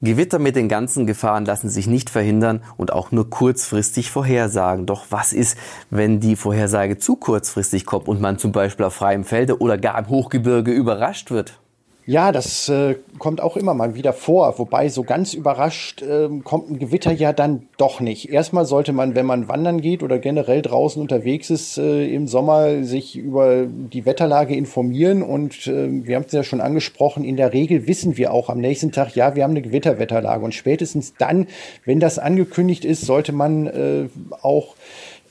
Gewitter 0.09 0.39
mit 0.39 0.57
den 0.57 0.69
ganzen 0.69 1.07
Gefahren 1.07 1.45
lassen 1.45 1.69
sich 1.69 1.87
nicht 1.87 2.11
verhindern 2.11 2.63
und 2.77 2.93
auch 2.93 3.13
nur 3.13 3.31
kurzfristig 3.31 4.11
vorhersagen. 4.11 4.87
Doch 4.87 5.07
was 5.11 5.33
ist, 5.33 5.57
wenn 5.91 6.21
die 6.21 6.37
Vorhersage 6.37 6.99
zu 6.99 7.17
kurzfristig 7.17 7.87
kommt 7.87 8.09
und 8.09 8.21
man 8.21 8.39
zum 8.39 8.53
Beispiel 8.53 8.87
auf 8.87 8.95
freiem 8.95 9.25
Felde 9.25 9.61
oder 9.61 9.79
gar 9.79 9.99
im 9.99 10.09
Hochgebirge 10.09 10.73
überrascht 10.73 11.31
wird? 11.31 11.61
Ja, 12.09 12.33
das 12.33 12.71
äh, 12.71 12.95
kommt 13.19 13.43
auch 13.43 13.59
immer 13.59 13.75
mal 13.75 13.95
wieder 13.95 14.15
vor. 14.15 14.59
Wobei 14.59 14.89
so 14.89 15.03
ganz 15.03 15.35
überrascht 15.35 16.01
äh, 16.01 16.31
kommt 16.43 16.71
ein 16.71 16.79
Gewitter 16.79 17.13
ja 17.13 17.35
dann 17.35 17.69
doch 17.77 18.01
nicht. 18.01 18.31
Erstmal 18.31 18.65
sollte 18.65 18.95
man, 18.95 19.15
wenn 19.15 19.27
man 19.27 19.47
wandern 19.47 19.83
geht 19.83 20.03
oder 20.03 20.19
generell 20.19 20.63
draußen 20.63 21.03
unterwegs 21.03 21.51
ist 21.51 21.77
äh, 21.77 22.07
im 22.07 22.27
Sommer, 22.27 22.83
sich 22.83 23.15
über 23.15 23.67
die 23.67 24.07
Wetterlage 24.07 24.57
informieren. 24.57 25.23
Und 25.23 25.67
äh, 25.67 26.07
wir 26.07 26.17
haben 26.17 26.25
es 26.27 26.33
ja 26.33 26.45
schon 26.45 26.63
angesprochen, 26.63 27.25
in 27.25 27.37
der 27.37 27.53
Regel 27.53 27.87
wissen 27.87 28.17
wir 28.17 28.33
auch 28.33 28.49
am 28.49 28.59
nächsten 28.59 28.91
Tag, 28.91 29.15
ja, 29.15 29.37
wir 29.37 29.45
haben 29.45 29.51
eine 29.51 29.61
Gewitterwetterlage. 29.61 30.43
Und 30.43 30.55
spätestens 30.55 31.13
dann, 31.19 31.47
wenn 31.85 32.01
das 32.01 32.19
angekündigt 32.19 32.87
ist, 32.87 33.03
sollte 33.03 33.33
man 33.33 33.67
äh, 33.67 34.09
auch 34.41 34.77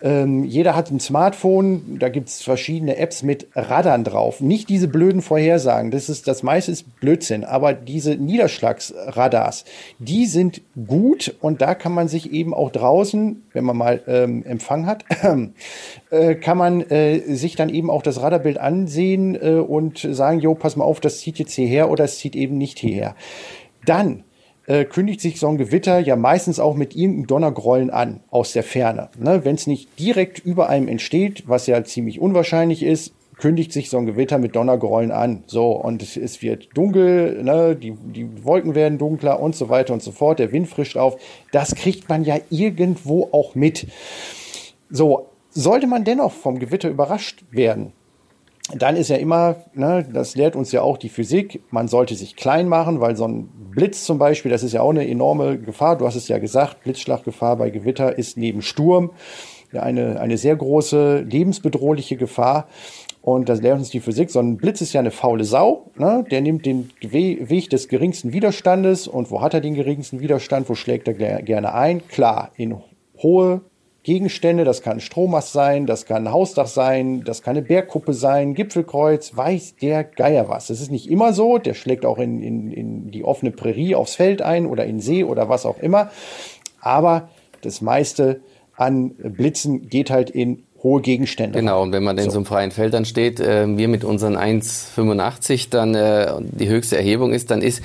ähm, 0.02 0.44
jeder 0.44 0.76
hat 0.76 0.92
ein 0.92 1.00
Smartphone, 1.00 1.98
da 2.00 2.10
gibt's 2.10 2.44
verschiedene 2.44 2.98
Apps 2.98 3.24
mit 3.24 3.48
Radern 3.56 4.04
drauf. 4.04 4.42
Nicht 4.42 4.70
diese 4.70 4.88
blöden 4.88 5.22
Vorhersagen, 5.22 5.92
das 5.92 6.10
ist 6.10 6.28
das 6.28 6.44
meiste 6.44 6.72
ist 6.72 7.00
Blödsinn, 7.00 7.44
aber 7.44 7.74
diese 7.74 8.16
Niederschlagsradars, 8.16 9.66
die 10.00 10.26
sind 10.26 10.62
gut 10.88 11.36
und 11.42 11.62
da 11.62 11.74
kann 11.74 11.94
man 11.94 12.08
sich 12.08 12.32
eben 12.32 12.54
auch 12.54 12.72
draußen, 12.72 13.44
wenn 13.54 13.64
man 13.64 13.78
mal 13.78 14.02
ähm, 14.08 14.44
Empfang 14.46 14.86
hat, 14.86 15.04
äh, 16.12 16.36
kann 16.36 16.58
man 16.58 16.82
äh, 16.82 17.36
sich 17.36 17.56
dann 17.56 17.70
eben 17.70 17.90
auch 17.90 18.04
das 18.04 18.22
Radarbild 18.22 18.60
ansehen 18.60 19.36
äh, 19.36 19.56
und 19.56 20.00
sagen, 20.00 20.40
jo, 20.40 20.54
pass 20.54 20.76
mal 20.76 20.86
auf, 20.86 21.00
das 21.00 21.20
zieht 21.20 21.40
jetzt 21.40 21.54
hierher 21.54 21.90
oder 21.90 22.04
es 22.04 22.20
zieht 22.20 22.36
eben 22.36 22.58
nicht 22.58 22.80
hierher. 22.80 23.16
Dann 23.86 24.24
äh, 24.68 24.86
kündigt 24.86 25.22
sich 25.22 25.40
so 25.40 25.48
ein 25.48 25.58
Gewitter 25.58 26.00
ja 26.00 26.16
meistens 26.16 26.60
auch 26.60 26.76
mit 26.76 26.96
irgendeinem 26.96 27.28
Donnergrollen 27.28 27.90
an 27.90 28.20
aus 28.30 28.54
der 28.54 28.64
Ferne. 28.64 29.10
Ne? 29.18 29.44
Wenn 29.44 29.56
es 29.56 29.66
nicht 29.66 29.98
direkt 30.00 30.40
über 30.40 30.70
einem 30.70 30.88
entsteht, 30.88 31.46
was 31.48 31.68
ja 31.68 31.84
ziemlich 31.84 32.20
unwahrscheinlich 32.20 32.84
ist, 32.84 33.14
kündigt 33.38 33.72
sich 33.72 33.90
so 33.90 33.98
ein 33.98 34.06
Gewitter 34.06 34.40
mit 34.40 34.56
Donnergrollen 34.56 35.12
an. 35.12 35.44
So, 35.48 35.72
und 35.72 36.02
es, 36.02 36.18
es 36.18 36.42
wird 36.42 36.70
dunkel, 36.74 37.44
ne? 37.44 37.76
die, 37.76 37.94
die 37.94 38.44
Wolken 38.44 38.76
werden 38.76 38.98
dunkler 38.98 39.40
und 39.40 39.56
so 39.56 39.70
weiter 39.70 39.94
und 39.94 40.04
so 40.04 40.12
fort, 40.12 40.40
der 40.40 40.52
Wind 40.52 40.68
frischt 40.68 40.98
auf. 40.98 41.18
Das 41.52 41.76
kriegt 41.76 42.10
man 42.10 42.24
ja 42.24 42.38
irgendwo 42.50 43.30
auch 43.32 43.56
mit. 43.56 43.88
So, 44.90 45.28
sollte 45.52 45.88
man 45.88 46.04
dennoch 46.04 46.34
vom 46.34 46.60
Gewitter 46.60 46.90
überrascht 46.90 47.44
werden, 47.52 47.94
dann 48.76 48.98
ist 48.98 49.10
ja 49.10 49.16
immer, 49.16 49.56
ne, 49.74 50.06
das 50.12 50.36
lehrt 50.36 50.56
uns 50.56 50.72
ja 50.72 50.82
auch 50.82 50.98
die 50.98 51.10
Physik, 51.10 51.62
man 51.72 51.88
sollte 51.88 52.16
sich 52.16 52.36
klein 52.36 52.68
machen, 52.68 53.00
weil 53.00 53.16
so 53.16 53.26
ein 53.26 53.50
Blitz 53.72 54.04
zum 54.04 54.18
Beispiel, 54.18 54.52
das 54.52 54.64
ist 54.64 54.74
ja 54.74 54.82
auch 54.82 54.90
eine 54.90 55.08
enorme 55.08 55.58
Gefahr. 55.58 55.98
Du 55.98 56.06
hast 56.06 56.16
es 56.16 56.28
ja 56.28 56.38
gesagt, 56.38 56.84
Blitzschlaggefahr 56.84 57.56
bei 57.56 57.70
Gewitter 57.70 58.18
ist 58.18 58.38
neben 58.38 58.62
Sturm 58.62 59.12
eine, 59.74 60.20
eine 60.20 60.38
sehr 60.38 60.56
große 60.56 61.20
lebensbedrohliche 61.20 62.18
Gefahr. 62.18 62.68
Und 63.22 63.50
das 63.50 63.62
lehrt 63.62 63.78
uns 63.78 63.90
die 63.90 64.00
Physik. 64.00 64.30
So 64.30 64.40
ein 64.40 64.56
Blitz 64.56 64.80
ist 64.80 64.94
ja 64.94 65.02
eine 65.02 65.12
faule 65.12 65.44
Sau. 65.44 65.92
Ne? 65.98 66.26
Der 66.32 66.40
nimmt 66.42 66.66
den 66.66 66.92
Weg 67.02 67.70
des 67.70 67.90
geringsten 67.90 68.32
Widerstandes. 68.32 69.08
Und 69.08 69.32
wo 69.32 69.42
hat 69.42 69.54
er 69.54 69.60
den 69.60 69.74
geringsten 69.74 70.22
Widerstand? 70.22 70.70
Wo 70.70 70.76
schlägt 70.76 71.10
er 71.10 71.14
gerne 71.42 71.74
ein? 71.74 72.08
Klar, 72.08 72.52
in 72.56 72.78
hohe 73.22 73.62
Gegenstände, 74.08 74.64
das 74.64 74.82
kann 74.82 74.94
ein 74.94 75.00
Strommast 75.02 75.52
sein, 75.52 75.86
das 75.86 76.06
kann 76.06 76.26
ein 76.26 76.32
Hausdach 76.32 76.68
sein, 76.68 77.26
das 77.26 77.42
kann 77.42 77.58
eine 77.58 77.62
Bergkuppe 77.66 78.14
sein, 78.14 78.54
Gipfelkreuz, 78.54 79.36
weiß 79.36 79.76
der 79.82 80.06
Geier 80.06 80.48
was. 80.48 80.68
Das 80.68 80.80
ist 80.80 80.90
nicht 80.90 81.12
immer 81.12 81.34
so, 81.34 81.58
der 81.58 81.74
schlägt 81.74 82.06
auch 82.06 82.18
in, 82.18 82.42
in, 82.42 82.72
in 82.72 83.12
die 83.12 83.26
offene 83.26 83.52
Prärie 83.52 83.96
aufs 83.96 84.16
Feld 84.16 84.42
ein 84.42 84.66
oder 84.66 84.86
in 84.86 85.02
See 85.02 85.26
oder 85.26 85.50
was 85.50 85.66
auch 85.66 85.80
immer. 85.80 86.10
Aber 86.80 87.28
das 87.60 87.82
meiste 87.82 88.40
an 88.78 89.10
Blitzen 89.10 89.90
geht 89.90 90.10
halt 90.10 90.30
in 90.30 90.64
hohe 90.82 91.02
Gegenstände. 91.02 91.60
Genau, 91.60 91.82
und 91.82 91.92
wenn 91.92 92.04
man 92.04 92.18
in 92.18 92.26
so, 92.26 92.32
so 92.32 92.38
einem 92.38 92.46
freien 92.46 92.72
Feld 92.72 92.94
dann 92.94 93.04
steht, 93.04 93.42
äh, 93.42 93.68
wir 93.68 93.90
mit 93.90 94.06
unseren 94.06 94.38
1,85 94.38 95.70
dann 95.70 95.96
äh, 95.96 96.32
die 96.40 96.70
höchste 96.70 96.96
Erhebung 96.96 97.34
ist, 97.34 97.52
dann 97.52 97.62
ist 97.62 97.82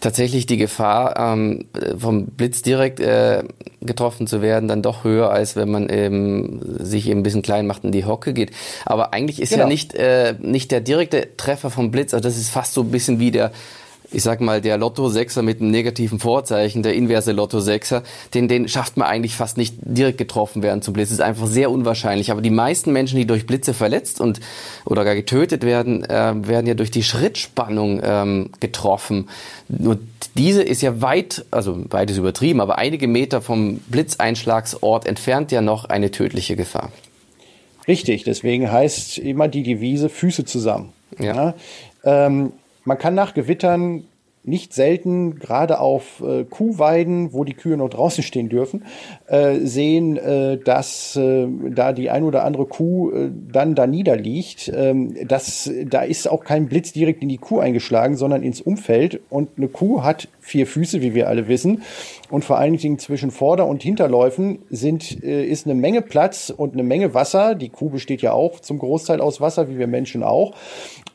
tatsächlich 0.00 0.46
die 0.46 0.56
Gefahr, 0.56 1.16
ähm, 1.18 1.66
vom 1.98 2.26
Blitz 2.26 2.62
direkt 2.62 3.00
äh, 3.00 3.44
getroffen 3.80 4.26
zu 4.26 4.42
werden, 4.42 4.68
dann 4.68 4.82
doch 4.82 5.04
höher, 5.04 5.30
als 5.30 5.56
wenn 5.56 5.70
man 5.70 5.88
eben 5.88 6.60
sich 6.84 7.08
eben 7.08 7.20
ein 7.20 7.22
bisschen 7.22 7.42
klein 7.42 7.66
macht 7.66 7.84
und 7.84 7.92
die 7.92 8.04
Hocke 8.04 8.32
geht. 8.32 8.50
Aber 8.84 9.12
eigentlich 9.12 9.40
ist 9.40 9.50
genau. 9.50 9.64
ja 9.64 9.68
nicht, 9.68 9.94
äh, 9.94 10.34
nicht 10.40 10.70
der 10.70 10.80
direkte 10.80 11.36
Treffer 11.36 11.70
vom 11.70 11.90
Blitz, 11.90 12.14
also 12.14 12.22
das 12.22 12.36
ist 12.36 12.50
fast 12.50 12.74
so 12.74 12.82
ein 12.82 12.90
bisschen 12.90 13.18
wie 13.18 13.30
der 13.30 13.52
ich 14.10 14.22
sag 14.22 14.40
mal, 14.40 14.60
der 14.60 14.78
Lotto-Sechser 14.78 15.42
mit 15.42 15.60
einem 15.60 15.70
negativen 15.70 16.18
Vorzeichen, 16.18 16.82
der 16.82 16.94
inverse 16.94 17.32
Lotto-Sechser, 17.32 18.02
den, 18.32 18.48
den 18.48 18.68
schafft 18.68 18.96
man 18.96 19.06
eigentlich 19.06 19.34
fast 19.34 19.58
nicht 19.58 19.74
direkt 19.80 20.18
getroffen 20.18 20.62
werden 20.62 20.80
zum 20.80 20.94
Blitz. 20.94 21.08
Das 21.08 21.18
ist 21.18 21.24
einfach 21.24 21.46
sehr 21.46 21.70
unwahrscheinlich. 21.70 22.30
Aber 22.30 22.40
die 22.40 22.50
meisten 22.50 22.92
Menschen, 22.92 23.18
die 23.18 23.26
durch 23.26 23.46
Blitze 23.46 23.74
verletzt 23.74 24.20
und 24.20 24.40
oder 24.86 25.04
gar 25.04 25.14
getötet 25.14 25.62
werden, 25.62 26.04
äh, 26.04 26.34
werden 26.46 26.66
ja 26.66 26.74
durch 26.74 26.90
die 26.90 27.02
Schrittspannung 27.02 28.00
ähm, 28.02 28.50
getroffen. 28.60 29.28
Und 29.68 30.00
diese 30.36 30.62
ist 30.62 30.80
ja 30.80 31.02
weit, 31.02 31.44
also 31.50 31.84
weit 31.90 32.10
ist 32.10 32.16
übertrieben, 32.16 32.60
aber 32.60 32.78
einige 32.78 33.08
Meter 33.08 33.42
vom 33.42 33.78
Blitzeinschlagsort 33.88 35.06
entfernt 35.06 35.52
ja 35.52 35.60
noch 35.60 35.84
eine 35.84 36.10
tödliche 36.10 36.56
Gefahr. 36.56 36.92
Richtig, 37.86 38.24
deswegen 38.24 38.70
heißt 38.70 39.18
immer 39.18 39.48
die 39.48 39.62
Devise 39.62 40.08
Füße 40.08 40.44
zusammen. 40.44 40.92
Ja. 41.18 41.34
ja? 41.34 41.54
Ähm, 42.04 42.52
man 42.88 42.96
kann 42.96 43.14
nach 43.14 43.34
Gewittern 43.34 44.04
nicht 44.44 44.72
selten, 44.72 45.38
gerade 45.38 45.78
auf 45.78 46.22
äh, 46.22 46.44
Kuhweiden, 46.44 47.32
wo 47.32 47.44
die 47.44 47.52
Kühe 47.52 47.76
noch 47.76 47.90
draußen 47.90 48.24
stehen 48.24 48.48
dürfen, 48.48 48.84
äh, 49.26 49.58
sehen, 49.60 50.16
äh, 50.16 50.56
dass 50.56 51.16
äh, 51.16 51.46
da 51.70 51.92
die 51.92 52.08
ein 52.08 52.24
oder 52.24 52.44
andere 52.44 52.64
Kuh 52.64 53.10
äh, 53.10 53.30
dann 53.52 53.74
da 53.74 53.86
niederliegt. 53.86 54.72
Ähm, 54.74 55.14
das, 55.26 55.70
da 55.84 56.02
ist 56.02 56.28
auch 56.28 56.44
kein 56.44 56.66
Blitz 56.66 56.92
direkt 56.92 57.22
in 57.22 57.28
die 57.28 57.36
Kuh 57.36 57.58
eingeschlagen, 57.58 58.16
sondern 58.16 58.42
ins 58.42 58.62
Umfeld. 58.62 59.20
Und 59.28 59.50
eine 59.58 59.68
Kuh 59.68 60.02
hat 60.02 60.28
vier 60.40 60.66
Füße, 60.66 61.02
wie 61.02 61.14
wir 61.14 61.28
alle 61.28 61.46
wissen. 61.48 61.82
Und 62.30 62.44
vor 62.44 62.58
allen 62.58 62.76
Dingen 62.76 62.98
zwischen 62.98 63.30
Vorder- 63.30 63.66
und 63.66 63.82
Hinterläufen 63.82 64.60
sind, 64.70 65.22
äh, 65.22 65.44
ist 65.44 65.66
eine 65.66 65.74
Menge 65.74 66.00
Platz 66.00 66.52
und 66.54 66.72
eine 66.72 66.82
Menge 66.82 67.12
Wasser. 67.12 67.54
Die 67.54 67.68
Kuh 67.68 67.90
besteht 67.90 68.22
ja 68.22 68.32
auch 68.32 68.60
zum 68.60 68.78
Großteil 68.78 69.20
aus 69.20 69.40
Wasser, 69.40 69.68
wie 69.68 69.78
wir 69.78 69.86
Menschen 69.86 70.22
auch. 70.22 70.54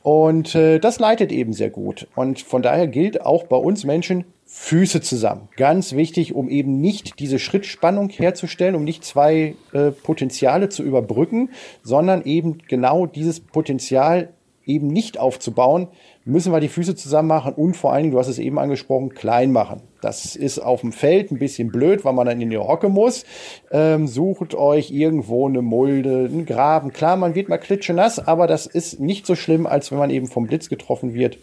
Und 0.04 0.54
äh, 0.54 0.80
das 0.80 1.00
leitet 1.00 1.32
eben 1.32 1.54
sehr 1.54 1.70
gut. 1.70 2.08
Und 2.16 2.42
von 2.42 2.62
daher 2.62 2.88
gilt 2.88 3.26
auch 3.26 3.46
bei 3.46 3.56
uns 3.56 3.86
Menschen, 3.86 4.26
Füße 4.46 5.02
zusammen. 5.02 5.48
Ganz 5.56 5.94
wichtig, 5.96 6.36
um 6.36 6.48
eben 6.50 6.80
nicht 6.80 7.20
diese 7.20 7.40
Schrittspannung 7.40 8.10
herzustellen, 8.10 8.76
um 8.76 8.84
nicht 8.84 9.04
zwei 9.04 9.56
äh, 9.72 9.90
Potenziale 9.92 10.70
zu 10.70 10.84
überbrücken, 10.84 11.50
sondern 11.82 12.24
eben 12.26 12.60
genau 12.68 13.08
dieses 13.08 13.40
Potenzial 13.40 14.30
eben 14.66 14.88
nicht 14.88 15.18
aufzubauen, 15.18 15.88
müssen 16.26 16.54
wir 16.54 16.60
die 16.60 16.70
Füße 16.70 16.96
zusammen 16.96 17.28
machen 17.28 17.54
und 17.54 17.76
vor 17.76 17.92
allen 17.92 18.04
Dingen, 18.04 18.14
du 18.14 18.20
hast 18.20 18.28
es 18.28 18.40
eben 18.40 18.60
angesprochen, 18.60 19.10
klein 19.10 19.52
machen. 19.52 19.82
Das 20.02 20.36
ist 20.36 20.60
auf 20.60 20.82
dem 20.82 20.92
Feld 20.92 21.32
ein 21.32 21.40
bisschen 21.40 21.70
blöd, 21.70 22.06
weil 22.06 22.14
man 22.14 22.26
dann 22.26 22.40
in 22.40 22.50
die 22.50 22.58
Hocke 22.58 22.90
muss. 22.90 23.26
Ähm, 23.72 24.08
sucht 24.08 24.56
euch 24.56 24.92
irgendwo 24.92 25.48
eine 25.48 25.62
Mulde, 25.62 26.30
einen 26.32 26.46
Graben. 26.46 26.94
Klar, 26.94 27.18
man 27.18 27.36
wird 27.36 27.50
mal 27.50 27.58
klitschenass, 27.58 28.26
aber 28.26 28.48
das 28.48 28.66
ist 28.66 29.00
nicht 29.00 29.26
so 29.26 29.36
schlimm, 29.36 29.66
als 29.66 29.92
wenn 29.92 29.98
man 29.98 30.10
eben 30.10 30.28
vom 30.28 30.48
Blitz 30.48 30.70
getroffen 30.70 31.14
wird. 31.14 31.38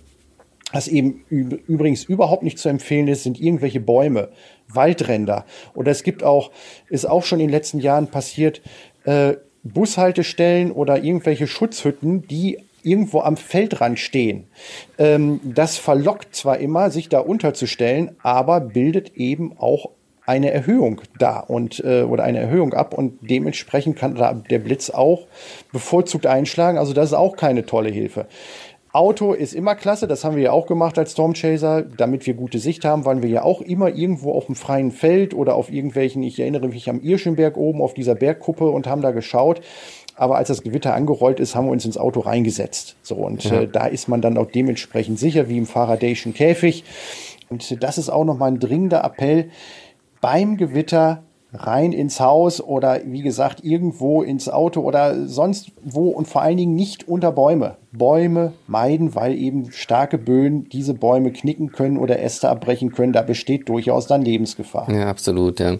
Was 0.72 0.86
eben 0.86 1.24
übrigens 1.28 2.04
überhaupt 2.04 2.44
nicht 2.44 2.58
zu 2.58 2.68
empfehlen 2.68 3.08
ist, 3.08 3.24
sind 3.24 3.40
irgendwelche 3.40 3.80
Bäume, 3.80 4.28
Waldränder. 4.68 5.44
Oder 5.74 5.90
es 5.90 6.04
gibt 6.04 6.22
auch, 6.22 6.52
ist 6.88 7.06
auch 7.06 7.24
schon 7.24 7.40
in 7.40 7.48
den 7.48 7.52
letzten 7.52 7.80
Jahren 7.80 8.06
passiert, 8.06 8.62
äh, 9.04 9.34
Bushaltestellen 9.62 10.70
oder 10.70 11.02
irgendwelche 11.02 11.46
Schutzhütten, 11.46 12.26
die 12.28 12.58
irgendwo 12.84 13.20
am 13.20 13.36
Feldrand 13.36 13.98
stehen. 13.98 14.44
Ähm, 14.98 15.40
das 15.44 15.76
verlockt 15.76 16.34
zwar 16.34 16.58
immer, 16.58 16.90
sich 16.90 17.08
da 17.08 17.20
unterzustellen, 17.20 18.16
aber 18.22 18.60
bildet 18.60 19.16
eben 19.16 19.56
auch 19.58 19.90
eine 20.26 20.52
Erhöhung 20.52 21.00
da 21.18 21.40
und 21.40 21.82
äh, 21.84 22.02
oder 22.02 22.22
eine 22.22 22.38
Erhöhung 22.38 22.72
ab 22.72 22.94
und 22.94 23.18
dementsprechend 23.20 23.96
kann 23.96 24.14
da 24.14 24.32
der 24.32 24.60
Blitz 24.60 24.88
auch 24.90 25.26
bevorzugt 25.72 26.26
einschlagen. 26.26 26.78
Also 26.78 26.92
das 26.92 27.06
ist 27.10 27.14
auch 27.14 27.36
keine 27.36 27.66
tolle 27.66 27.90
Hilfe. 27.90 28.26
Auto 28.92 29.34
ist 29.34 29.54
immer 29.54 29.76
klasse, 29.76 30.08
das 30.08 30.24
haben 30.24 30.34
wir 30.34 30.42
ja 30.42 30.50
auch 30.50 30.66
gemacht 30.66 30.98
als 30.98 31.12
Stormchaser, 31.12 31.82
damit 31.82 32.26
wir 32.26 32.34
gute 32.34 32.58
Sicht 32.58 32.84
haben, 32.84 33.04
waren 33.04 33.22
wir 33.22 33.30
ja 33.30 33.44
auch 33.44 33.60
immer 33.60 33.88
irgendwo 33.88 34.32
auf 34.32 34.46
dem 34.46 34.56
freien 34.56 34.90
Feld 34.90 35.32
oder 35.32 35.54
auf 35.54 35.70
irgendwelchen, 35.70 36.24
ich 36.24 36.40
erinnere 36.40 36.66
mich 36.66 36.90
am 36.90 37.00
Irschenberg 37.00 37.56
oben 37.56 37.82
auf 37.82 37.94
dieser 37.94 38.16
Bergkuppe 38.16 38.68
und 38.68 38.88
haben 38.88 39.00
da 39.00 39.12
geschaut. 39.12 39.60
Aber 40.20 40.36
als 40.36 40.48
das 40.48 40.62
Gewitter 40.62 40.92
angerollt 40.92 41.40
ist, 41.40 41.54
haben 41.54 41.64
wir 41.64 41.72
uns 41.72 41.86
ins 41.86 41.96
Auto 41.96 42.20
reingesetzt. 42.20 42.94
So, 43.00 43.14
und 43.14 43.42
ja. 43.42 43.62
äh, 43.62 43.66
da 43.66 43.86
ist 43.86 44.06
man 44.06 44.20
dann 44.20 44.36
auch 44.36 44.50
dementsprechend 44.50 45.18
sicher, 45.18 45.48
wie 45.48 45.56
im 45.56 45.64
Faradayschen 45.64 46.34
Käfig. 46.34 46.84
Und 47.48 47.82
das 47.82 47.96
ist 47.96 48.10
auch 48.10 48.26
nochmal 48.26 48.50
ein 48.50 48.58
dringender 48.58 49.02
Appell. 49.02 49.48
Beim 50.20 50.58
Gewitter 50.58 51.22
rein 51.54 51.92
ins 51.92 52.20
Haus 52.20 52.60
oder 52.60 53.00
wie 53.06 53.22
gesagt 53.22 53.64
irgendwo 53.64 54.22
ins 54.22 54.50
Auto 54.50 54.82
oder 54.82 55.26
sonst 55.26 55.72
wo 55.82 56.10
und 56.10 56.28
vor 56.28 56.42
allen 56.42 56.58
Dingen 56.58 56.76
nicht 56.76 57.08
unter 57.08 57.32
Bäume. 57.32 57.76
Bäume 57.90 58.52
meiden, 58.66 59.14
weil 59.14 59.34
eben 59.34 59.72
starke 59.72 60.18
Böen 60.18 60.68
diese 60.68 60.92
Bäume 60.92 61.32
knicken 61.32 61.72
können 61.72 61.96
oder 61.96 62.20
Äste 62.20 62.50
abbrechen 62.50 62.92
können. 62.92 63.14
Da 63.14 63.22
besteht 63.22 63.70
durchaus 63.70 64.06
dann 64.06 64.20
Lebensgefahr. 64.20 64.92
Ja, 64.92 65.08
absolut, 65.08 65.60
ja. 65.60 65.78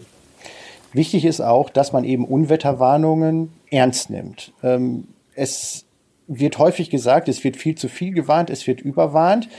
Wichtig 0.93 1.25
ist 1.25 1.41
auch, 1.41 1.69
dass 1.69 1.93
man 1.93 2.03
eben 2.05 2.25
Unwetterwarnungen 2.25 3.53
ernst 3.71 4.09
nimmt. 4.11 4.53
Ähm, 4.61 5.07
es 5.33 5.85
wird 6.27 6.59
häufig 6.59 6.89
gesagt, 6.89 7.27
es 7.27 7.43
wird 7.43 7.57
viel 7.57 7.75
zu 7.75 7.89
viel 7.89 8.13
gewarnt, 8.13 8.49
es 8.49 8.67
wird 8.67 8.81
überwarnt. 8.81 9.49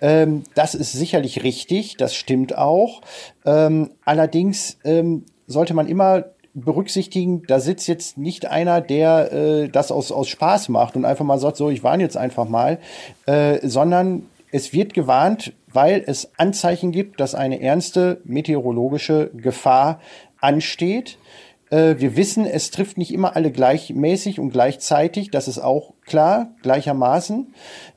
Ähm, 0.00 0.44
das 0.54 0.74
ist 0.74 0.92
sicherlich 0.92 1.42
richtig, 1.42 1.96
das 1.96 2.14
stimmt 2.14 2.56
auch. 2.56 3.02
Ähm, 3.44 3.90
allerdings 4.04 4.78
ähm, 4.84 5.24
sollte 5.46 5.74
man 5.74 5.88
immer 5.88 6.24
berücksichtigen, 6.54 7.42
da 7.46 7.60
sitzt 7.60 7.88
jetzt 7.88 8.18
nicht 8.18 8.46
einer, 8.46 8.80
der 8.80 9.32
äh, 9.32 9.68
das 9.68 9.90
aus, 9.90 10.12
aus 10.12 10.28
Spaß 10.28 10.68
macht 10.68 10.96
und 10.96 11.04
einfach 11.04 11.24
mal 11.24 11.38
sagt, 11.38 11.56
so, 11.56 11.70
ich 11.70 11.82
warne 11.82 12.02
jetzt 12.02 12.16
einfach 12.16 12.48
mal, 12.48 12.78
äh, 13.26 13.66
sondern 13.66 14.26
es 14.50 14.72
wird 14.72 14.92
gewarnt, 14.92 15.54
weil 15.72 16.04
es 16.06 16.30
Anzeichen 16.36 16.92
gibt, 16.92 17.20
dass 17.20 17.34
eine 17.34 17.60
ernste 17.60 18.20
meteorologische 18.24 19.30
Gefahr 19.34 20.00
ansteht. 20.40 21.18
Äh, 21.72 21.98
wir 21.98 22.16
wissen, 22.16 22.44
es 22.46 22.70
trifft 22.70 22.98
nicht 22.98 23.12
immer 23.12 23.34
alle 23.34 23.50
gleichmäßig 23.50 24.38
und 24.38 24.50
gleichzeitig, 24.50 25.30
das 25.30 25.48
ist 25.48 25.58
auch 25.58 25.94
klar, 26.04 26.54
gleichermaßen. 26.62 27.54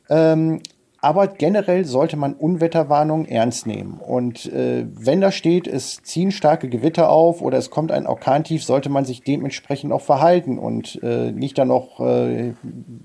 Ähm, 0.09 0.61
aber 1.01 1.27
generell 1.27 1.85
sollte 1.85 2.17
man 2.17 2.33
Unwetterwarnungen 2.33 3.27
ernst 3.27 3.67
nehmen. 3.67 3.99
Und 3.99 4.51
äh, 4.51 4.85
wenn 4.91 5.21
da 5.21 5.31
steht, 5.31 5.67
es 5.67 6.01
ziehen 6.03 6.31
starke 6.31 6.69
Gewitter 6.69 7.09
auf 7.09 7.41
oder 7.41 7.57
es 7.57 7.69
kommt 7.69 7.91
ein 7.91 8.07
Orkantief, 8.07 8.63
sollte 8.63 8.89
man 8.89 9.05
sich 9.05 9.21
dementsprechend 9.21 9.91
auch 9.91 10.01
verhalten 10.01 10.57
und 10.57 10.99
äh, 11.03 11.31
nicht 11.31 11.57
dann 11.57 11.67
noch 11.67 11.99
äh, 11.99 12.53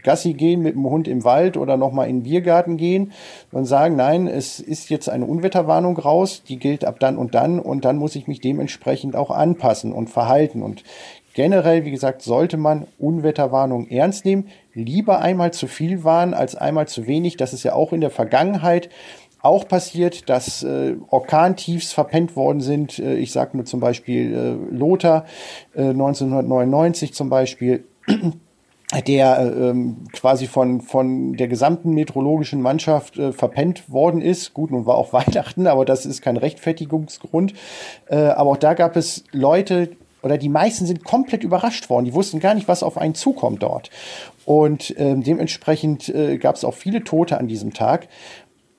Gassi 0.02 0.32
gehen 0.32 0.62
mit 0.62 0.74
dem 0.74 0.88
Hund 0.88 1.08
im 1.08 1.24
Wald 1.24 1.56
oder 1.56 1.76
nochmal 1.76 2.08
in 2.08 2.18
den 2.18 2.22
Biergarten 2.22 2.76
gehen, 2.76 3.12
sondern 3.50 3.66
sagen, 3.66 3.96
nein, 3.96 4.26
es 4.26 4.60
ist 4.60 4.90
jetzt 4.90 5.08
eine 5.08 5.26
Unwetterwarnung 5.26 5.98
raus, 5.98 6.42
die 6.48 6.58
gilt 6.58 6.84
ab 6.84 7.00
dann 7.00 7.16
und 7.16 7.34
dann 7.34 7.58
und 7.58 7.84
dann 7.84 7.96
muss 7.96 8.16
ich 8.16 8.26
mich 8.26 8.40
dementsprechend 8.40 9.16
auch 9.16 9.30
anpassen 9.30 9.92
und 9.92 10.10
verhalten. 10.10 10.62
Und 10.62 10.84
Generell, 11.34 11.84
wie 11.84 11.90
gesagt, 11.90 12.22
sollte 12.22 12.56
man 12.56 12.86
Unwetterwarnungen 12.98 13.90
ernst 13.90 14.24
nehmen. 14.24 14.48
Lieber 14.74 15.20
einmal 15.20 15.52
zu 15.52 15.66
viel 15.66 16.04
warnen 16.04 16.34
als 16.34 16.56
einmal 16.56 16.88
zu 16.88 17.06
wenig. 17.06 17.36
Das 17.36 17.52
ist 17.52 17.62
ja 17.62 17.74
auch 17.74 17.92
in 17.92 18.00
der 18.00 18.10
Vergangenheit 18.10 18.90
auch 19.42 19.66
passiert, 19.66 20.28
dass 20.28 20.62
äh, 20.62 20.96
Orkantiefs 21.08 21.92
verpennt 21.92 22.36
worden 22.36 22.60
sind. 22.60 22.98
Äh, 22.98 23.14
ich 23.14 23.32
sage 23.32 23.56
nur 23.56 23.64
zum 23.64 23.80
Beispiel 23.80 24.34
äh, 24.34 24.74
Lothar 24.74 25.24
äh, 25.74 25.90
1999 25.90 27.14
zum 27.14 27.30
Beispiel. 27.30 27.84
der 29.06 29.38
äh, 29.38 29.68
ähm, 29.68 29.98
quasi 30.12 30.48
von, 30.48 30.80
von 30.80 31.34
der 31.34 31.46
gesamten 31.46 31.92
meteorologischen 31.92 32.60
Mannschaft 32.60 33.18
äh, 33.18 33.32
verpennt 33.32 33.90
worden 33.90 34.20
ist. 34.20 34.52
Gut, 34.52 34.72
nun 34.72 34.84
war 34.84 34.96
auch 34.96 35.12
Weihnachten, 35.12 35.66
aber 35.66 35.84
das 35.84 36.06
ist 36.06 36.22
kein 36.22 36.36
Rechtfertigungsgrund. 36.36 37.54
Äh, 38.06 38.16
aber 38.16 38.50
auch 38.50 38.56
da 38.56 38.74
gab 38.74 38.96
es 38.96 39.24
Leute, 39.30 39.90
oder 40.22 40.38
die 40.38 40.48
meisten 40.48 40.86
sind 40.86 41.04
komplett 41.04 41.44
überrascht 41.44 41.90
worden. 41.90 42.04
Die 42.04 42.14
wussten 42.14 42.40
gar 42.40 42.54
nicht, 42.54 42.68
was 42.68 42.82
auf 42.82 42.98
einen 42.98 43.14
zukommt 43.14 43.62
dort. 43.62 43.90
Und 44.44 44.94
ähm, 44.98 45.22
dementsprechend 45.22 46.08
äh, 46.08 46.38
gab 46.38 46.56
es 46.56 46.64
auch 46.64 46.74
viele 46.74 47.04
Tote 47.04 47.38
an 47.38 47.48
diesem 47.48 47.72
Tag. 47.72 48.08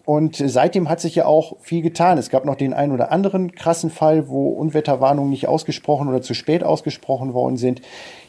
Und 0.06 0.40
äh, 0.40 0.50
seitdem 0.50 0.90
hat 0.90 1.00
sich 1.00 1.16
ja 1.16 1.26
auch 1.26 1.58
viel 1.62 1.82
getan. 1.82 2.18
Es 2.18 2.30
gab 2.30 2.46
noch 2.46 2.56
den 2.56 2.74
einen 2.74 2.92
oder 2.92 3.12
anderen 3.12 3.54
krassen 3.54 3.90
Fall, 3.90 4.28
wo 4.28 4.50
Unwetterwarnungen 4.50 5.30
nicht 5.30 5.48
ausgesprochen 5.48 6.10
oder 6.10 6.22
zu 6.22 6.34
spät 6.34 6.64
ausgesprochen 6.64 7.34
worden 7.34 7.58
sind. 7.58 7.82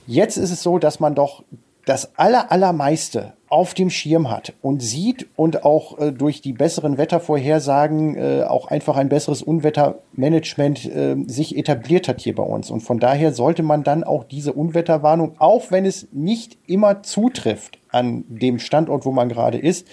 Jetzt 0.06 0.36
ist 0.36 0.50
es 0.50 0.62
so, 0.62 0.78
dass 0.78 1.00
man 1.00 1.14
doch 1.14 1.42
das 1.84 2.16
aller, 2.16 2.52
allermeiste 2.52 3.32
auf 3.52 3.74
dem 3.74 3.90
Schirm 3.90 4.30
hat 4.30 4.54
und 4.62 4.82
sieht 4.82 5.26
und 5.36 5.62
auch 5.62 5.98
äh, 5.98 6.10
durch 6.10 6.40
die 6.40 6.54
besseren 6.54 6.96
Wettervorhersagen 6.96 8.16
äh, 8.16 8.44
auch 8.44 8.68
einfach 8.68 8.96
ein 8.96 9.10
besseres 9.10 9.42
Unwettermanagement 9.42 10.86
äh, 10.86 11.16
sich 11.26 11.58
etabliert 11.58 12.08
hat 12.08 12.22
hier 12.22 12.34
bei 12.34 12.44
uns. 12.44 12.70
Und 12.70 12.80
von 12.80 12.98
daher 12.98 13.34
sollte 13.34 13.62
man 13.62 13.84
dann 13.84 14.04
auch 14.04 14.24
diese 14.24 14.54
Unwetterwarnung, 14.54 15.34
auch 15.36 15.70
wenn 15.70 15.84
es 15.84 16.08
nicht 16.12 16.56
immer 16.66 17.02
zutrifft 17.02 17.78
an 17.90 18.24
dem 18.26 18.58
Standort, 18.58 19.04
wo 19.04 19.12
man 19.12 19.28
gerade 19.28 19.58
ist, 19.58 19.86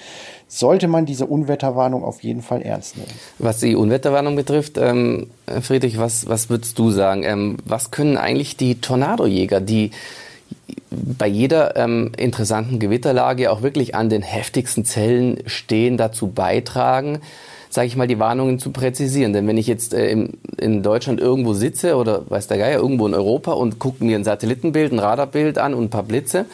sollte 0.47 0.87
man 0.87 1.05
diese 1.05 1.25
Unwetterwarnung 1.25 2.05
auf 2.05 2.23
jeden 2.23 2.41
Fall 2.41 2.61
ernst 2.61 2.95
nehmen. 2.95 3.11
Was 3.39 3.59
die 3.59 3.75
Unwetterwarnung 3.75 4.37
betrifft, 4.37 4.77
ähm, 4.77 5.31
Friedrich, 5.61 5.99
was, 5.99 6.29
was 6.29 6.49
würdest 6.49 6.79
du 6.79 6.91
sagen? 6.91 7.23
Ähm, 7.23 7.57
was 7.65 7.91
können 7.91 8.15
eigentlich 8.15 8.55
die 8.55 8.79
Tornadojäger, 8.79 9.59
die 9.59 9.91
bei 10.91 11.27
jeder 11.27 11.75
ähm, 11.75 12.11
interessanten 12.17 12.79
Gewitterlage 12.79 13.51
auch 13.51 13.61
wirklich 13.61 13.95
an 13.95 14.09
den 14.09 14.21
heftigsten 14.21 14.85
Zellen 14.85 15.43
stehen, 15.45 15.97
dazu 15.97 16.27
beitragen, 16.27 17.19
sage 17.69 17.85
ich 17.85 17.95
mal, 17.95 18.07
die 18.07 18.17
Warnungen 18.17 18.57
zu 18.57 18.71
präzisieren. 18.71 19.31
Denn 19.31 19.45
wenn 19.47 19.57
ich 19.57 19.67
jetzt 19.67 19.93
äh, 19.93 20.09
in, 20.09 20.37
in 20.57 20.81
Deutschland 20.81 21.19
irgendwo 21.19 21.53
sitze 21.53 21.95
oder 21.95 22.23
weiß 22.27 22.47
der 22.47 22.57
Geier 22.57 22.79
irgendwo 22.79 23.05
in 23.05 23.13
Europa 23.13 23.51
und 23.51 23.77
gucke 23.77 24.03
mir 24.03 24.17
ein 24.17 24.23
Satellitenbild, 24.23 24.91
ein 24.91 24.97
Radarbild 24.97 25.59
an 25.59 25.75
und 25.75 25.85
ein 25.85 25.89
paar 25.91 26.03
Blitze, 26.03 26.45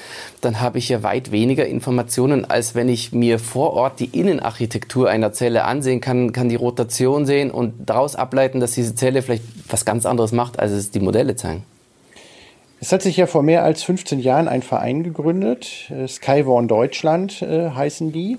dann 0.42 0.60
habe 0.60 0.80
ich 0.80 0.90
ja 0.90 1.02
weit 1.04 1.32
weniger 1.32 1.66
Informationen, 1.66 2.44
als 2.44 2.76
wenn 2.76 2.90
ich 2.90 3.14
mir 3.14 3.40
vor 3.40 3.72
Ort 3.74 4.02
die 4.02 4.20
Innenarchitektur 4.20 5.10
einer 5.10 5.32
Zelle 5.32 5.64
ansehen 5.64 6.02
kann, 6.02 6.34
kann 6.34 6.50
die 6.50 6.56
Rotation 6.56 7.26
sehen 7.26 7.52
und 7.52 7.74
daraus 7.86 8.18
ableiten, 8.18 8.60
dass 8.60 8.74
diese 8.74 8.96
Zelle 8.96 9.22
vielleicht 9.22 9.44
was 9.70 9.86
ganz 9.86 10.06
anderes 10.06 10.34
macht, 10.34 10.60
als 10.60 10.72
es 10.72 10.92
die 10.92 11.00
Modelle 11.00 11.38
zeigen. 11.38 11.64
Es 12.86 12.92
hat 12.92 13.02
sich 13.02 13.18
ja 13.18 13.26
vor 13.26 13.42
mehr 13.42 13.64
als 13.64 13.82
15 13.82 14.20
Jahren 14.20 14.48
ein 14.48 14.62
Verein 14.62 15.02
gegründet, 15.02 15.90
äh, 15.90 16.08
Skywarn 16.08 16.68
Deutschland 16.68 17.42
äh, 17.42 17.72
heißen 17.72 18.12
die. 18.12 18.38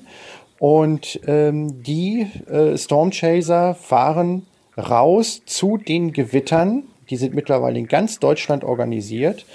Und 0.60 1.18
ähm, 1.26 1.82
die 1.82 2.28
äh, 2.48 2.78
Storm 2.78 3.10
fahren 3.10 4.46
raus 4.78 5.42
zu 5.46 5.78
den 5.78 6.12
Gewittern. 6.12 6.84
Die 7.10 7.16
sind 7.16 7.34
mittlerweile 7.34 7.76
in 7.76 7.88
ganz 7.88 8.20
Deutschland 8.20 8.62
organisiert 8.62 9.46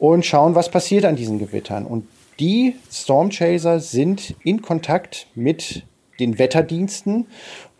und 0.00 0.26
schauen, 0.26 0.56
was 0.56 0.70
passiert 0.70 1.04
an 1.04 1.14
diesen 1.14 1.38
Gewittern. 1.38 1.86
Und 1.86 2.08
die 2.40 2.74
Storm 2.90 3.30
Chaser 3.30 3.78
sind 3.78 4.34
in 4.42 4.60
Kontakt 4.60 5.28
mit 5.36 5.84
den 6.18 6.40
Wetterdiensten 6.40 7.26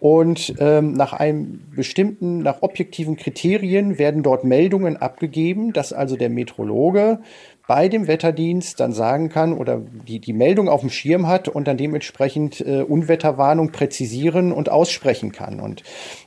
und 0.03 0.55
ähm, 0.59 0.95
nach 0.95 1.12
einem 1.12 1.61
bestimmten, 1.77 2.38
nach 2.38 2.62
objektiven 2.62 3.15
Kriterien 3.15 4.01
werden 4.01 4.25
dort 4.25 4.43
Meldungen 4.43 4.97
abgegeben, 4.97 5.73
dass 5.73 5.93
also 5.93 6.17
der 6.17 6.29
Metrologe 6.29 7.21
bei 7.69 7.88
dem 7.88 8.09
Wetterdienst 8.09 8.81
dann 8.81 8.91
sagen 8.91 9.29
kann 9.29 9.53
oder 9.53 9.81
die, 10.09 10.19
die 10.19 10.33
Meldung 10.33 10.69
auf 10.69 10.81
dem 10.81 10.91
Schirm 10.91 11.29
hat 11.29 11.47
und 11.47 11.69
dann 11.69 11.77
dementsprechend 11.77 12.61
äh, 12.61 12.83
Unwetterwarnung 12.83 13.71
präzisieren 13.71 14.51
und 14.51 14.71
aussprechen 14.71 15.31
kann. 15.31 15.61
Und 15.61 15.85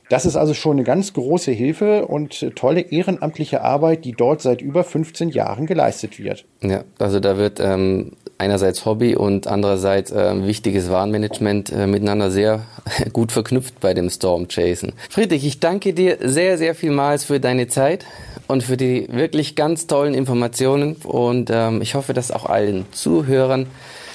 das 0.08 0.24
ist 0.24 0.36
also 0.36 0.54
schon 0.54 0.78
eine 0.78 0.84
ganz 0.84 1.12
große 1.12 1.52
Hilfe 1.52 2.06
und 2.06 2.56
tolle 2.56 2.80
ehrenamtliche 2.80 3.60
Arbeit, 3.60 4.06
die 4.06 4.12
dort 4.12 4.40
seit 4.40 4.62
über 4.62 4.84
15 4.84 5.28
Jahren 5.28 5.66
geleistet 5.66 6.18
wird. 6.18 6.46
Ja, 6.62 6.84
also 6.98 7.20
da 7.20 7.36
wird 7.36 7.60
ähm, 7.60 8.12
einerseits 8.38 8.84
Hobby 8.84 9.16
und 9.16 9.46
andererseits 9.46 10.10
äh, 10.12 10.46
wichtiges 10.46 10.90
Warnmanagement 10.90 11.72
äh, 11.72 11.86
miteinander 11.86 12.30
sehr 12.30 12.62
gut 13.12 13.32
verknüpft 13.32 13.80
bei 13.80 13.94
dem 13.94 14.10
Storm 14.10 14.48
Chasen. 14.48 14.92
Friedrich, 15.08 15.44
ich 15.44 15.60
danke 15.60 15.94
dir 15.94 16.18
sehr, 16.20 16.58
sehr 16.58 16.74
vielmals 16.74 17.24
für 17.24 17.40
deine 17.40 17.68
Zeit 17.68 18.04
und 18.46 18.62
für 18.62 18.76
die 18.76 19.08
wirklich 19.10 19.56
ganz 19.56 19.86
tollen 19.86 20.14
Informationen. 20.14 20.96
Und 21.04 21.50
ähm, 21.52 21.80
ich 21.82 21.94
hoffe, 21.94 22.12
dass 22.12 22.30
auch 22.30 22.46
allen 22.46 22.86
Zuhörern 22.92 23.66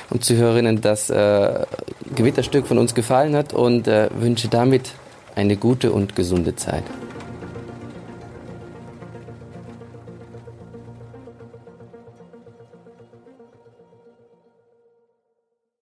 und 0.10 0.24
Zuhörerinnen 0.24 0.82
das 0.82 1.10
äh, 1.10 1.66
Gewitterstück 2.16 2.68
von 2.68 2.78
uns 2.78 2.94
gefallen 2.94 3.36
hat 3.36 3.54
und 3.54 3.88
äh, 3.88 4.10
wünsche 4.20 4.48
damit 4.48 4.92
eine 5.36 5.56
gute 5.56 5.92
und 5.92 6.16
gesunde 6.16 6.56
Zeit. 6.56 6.84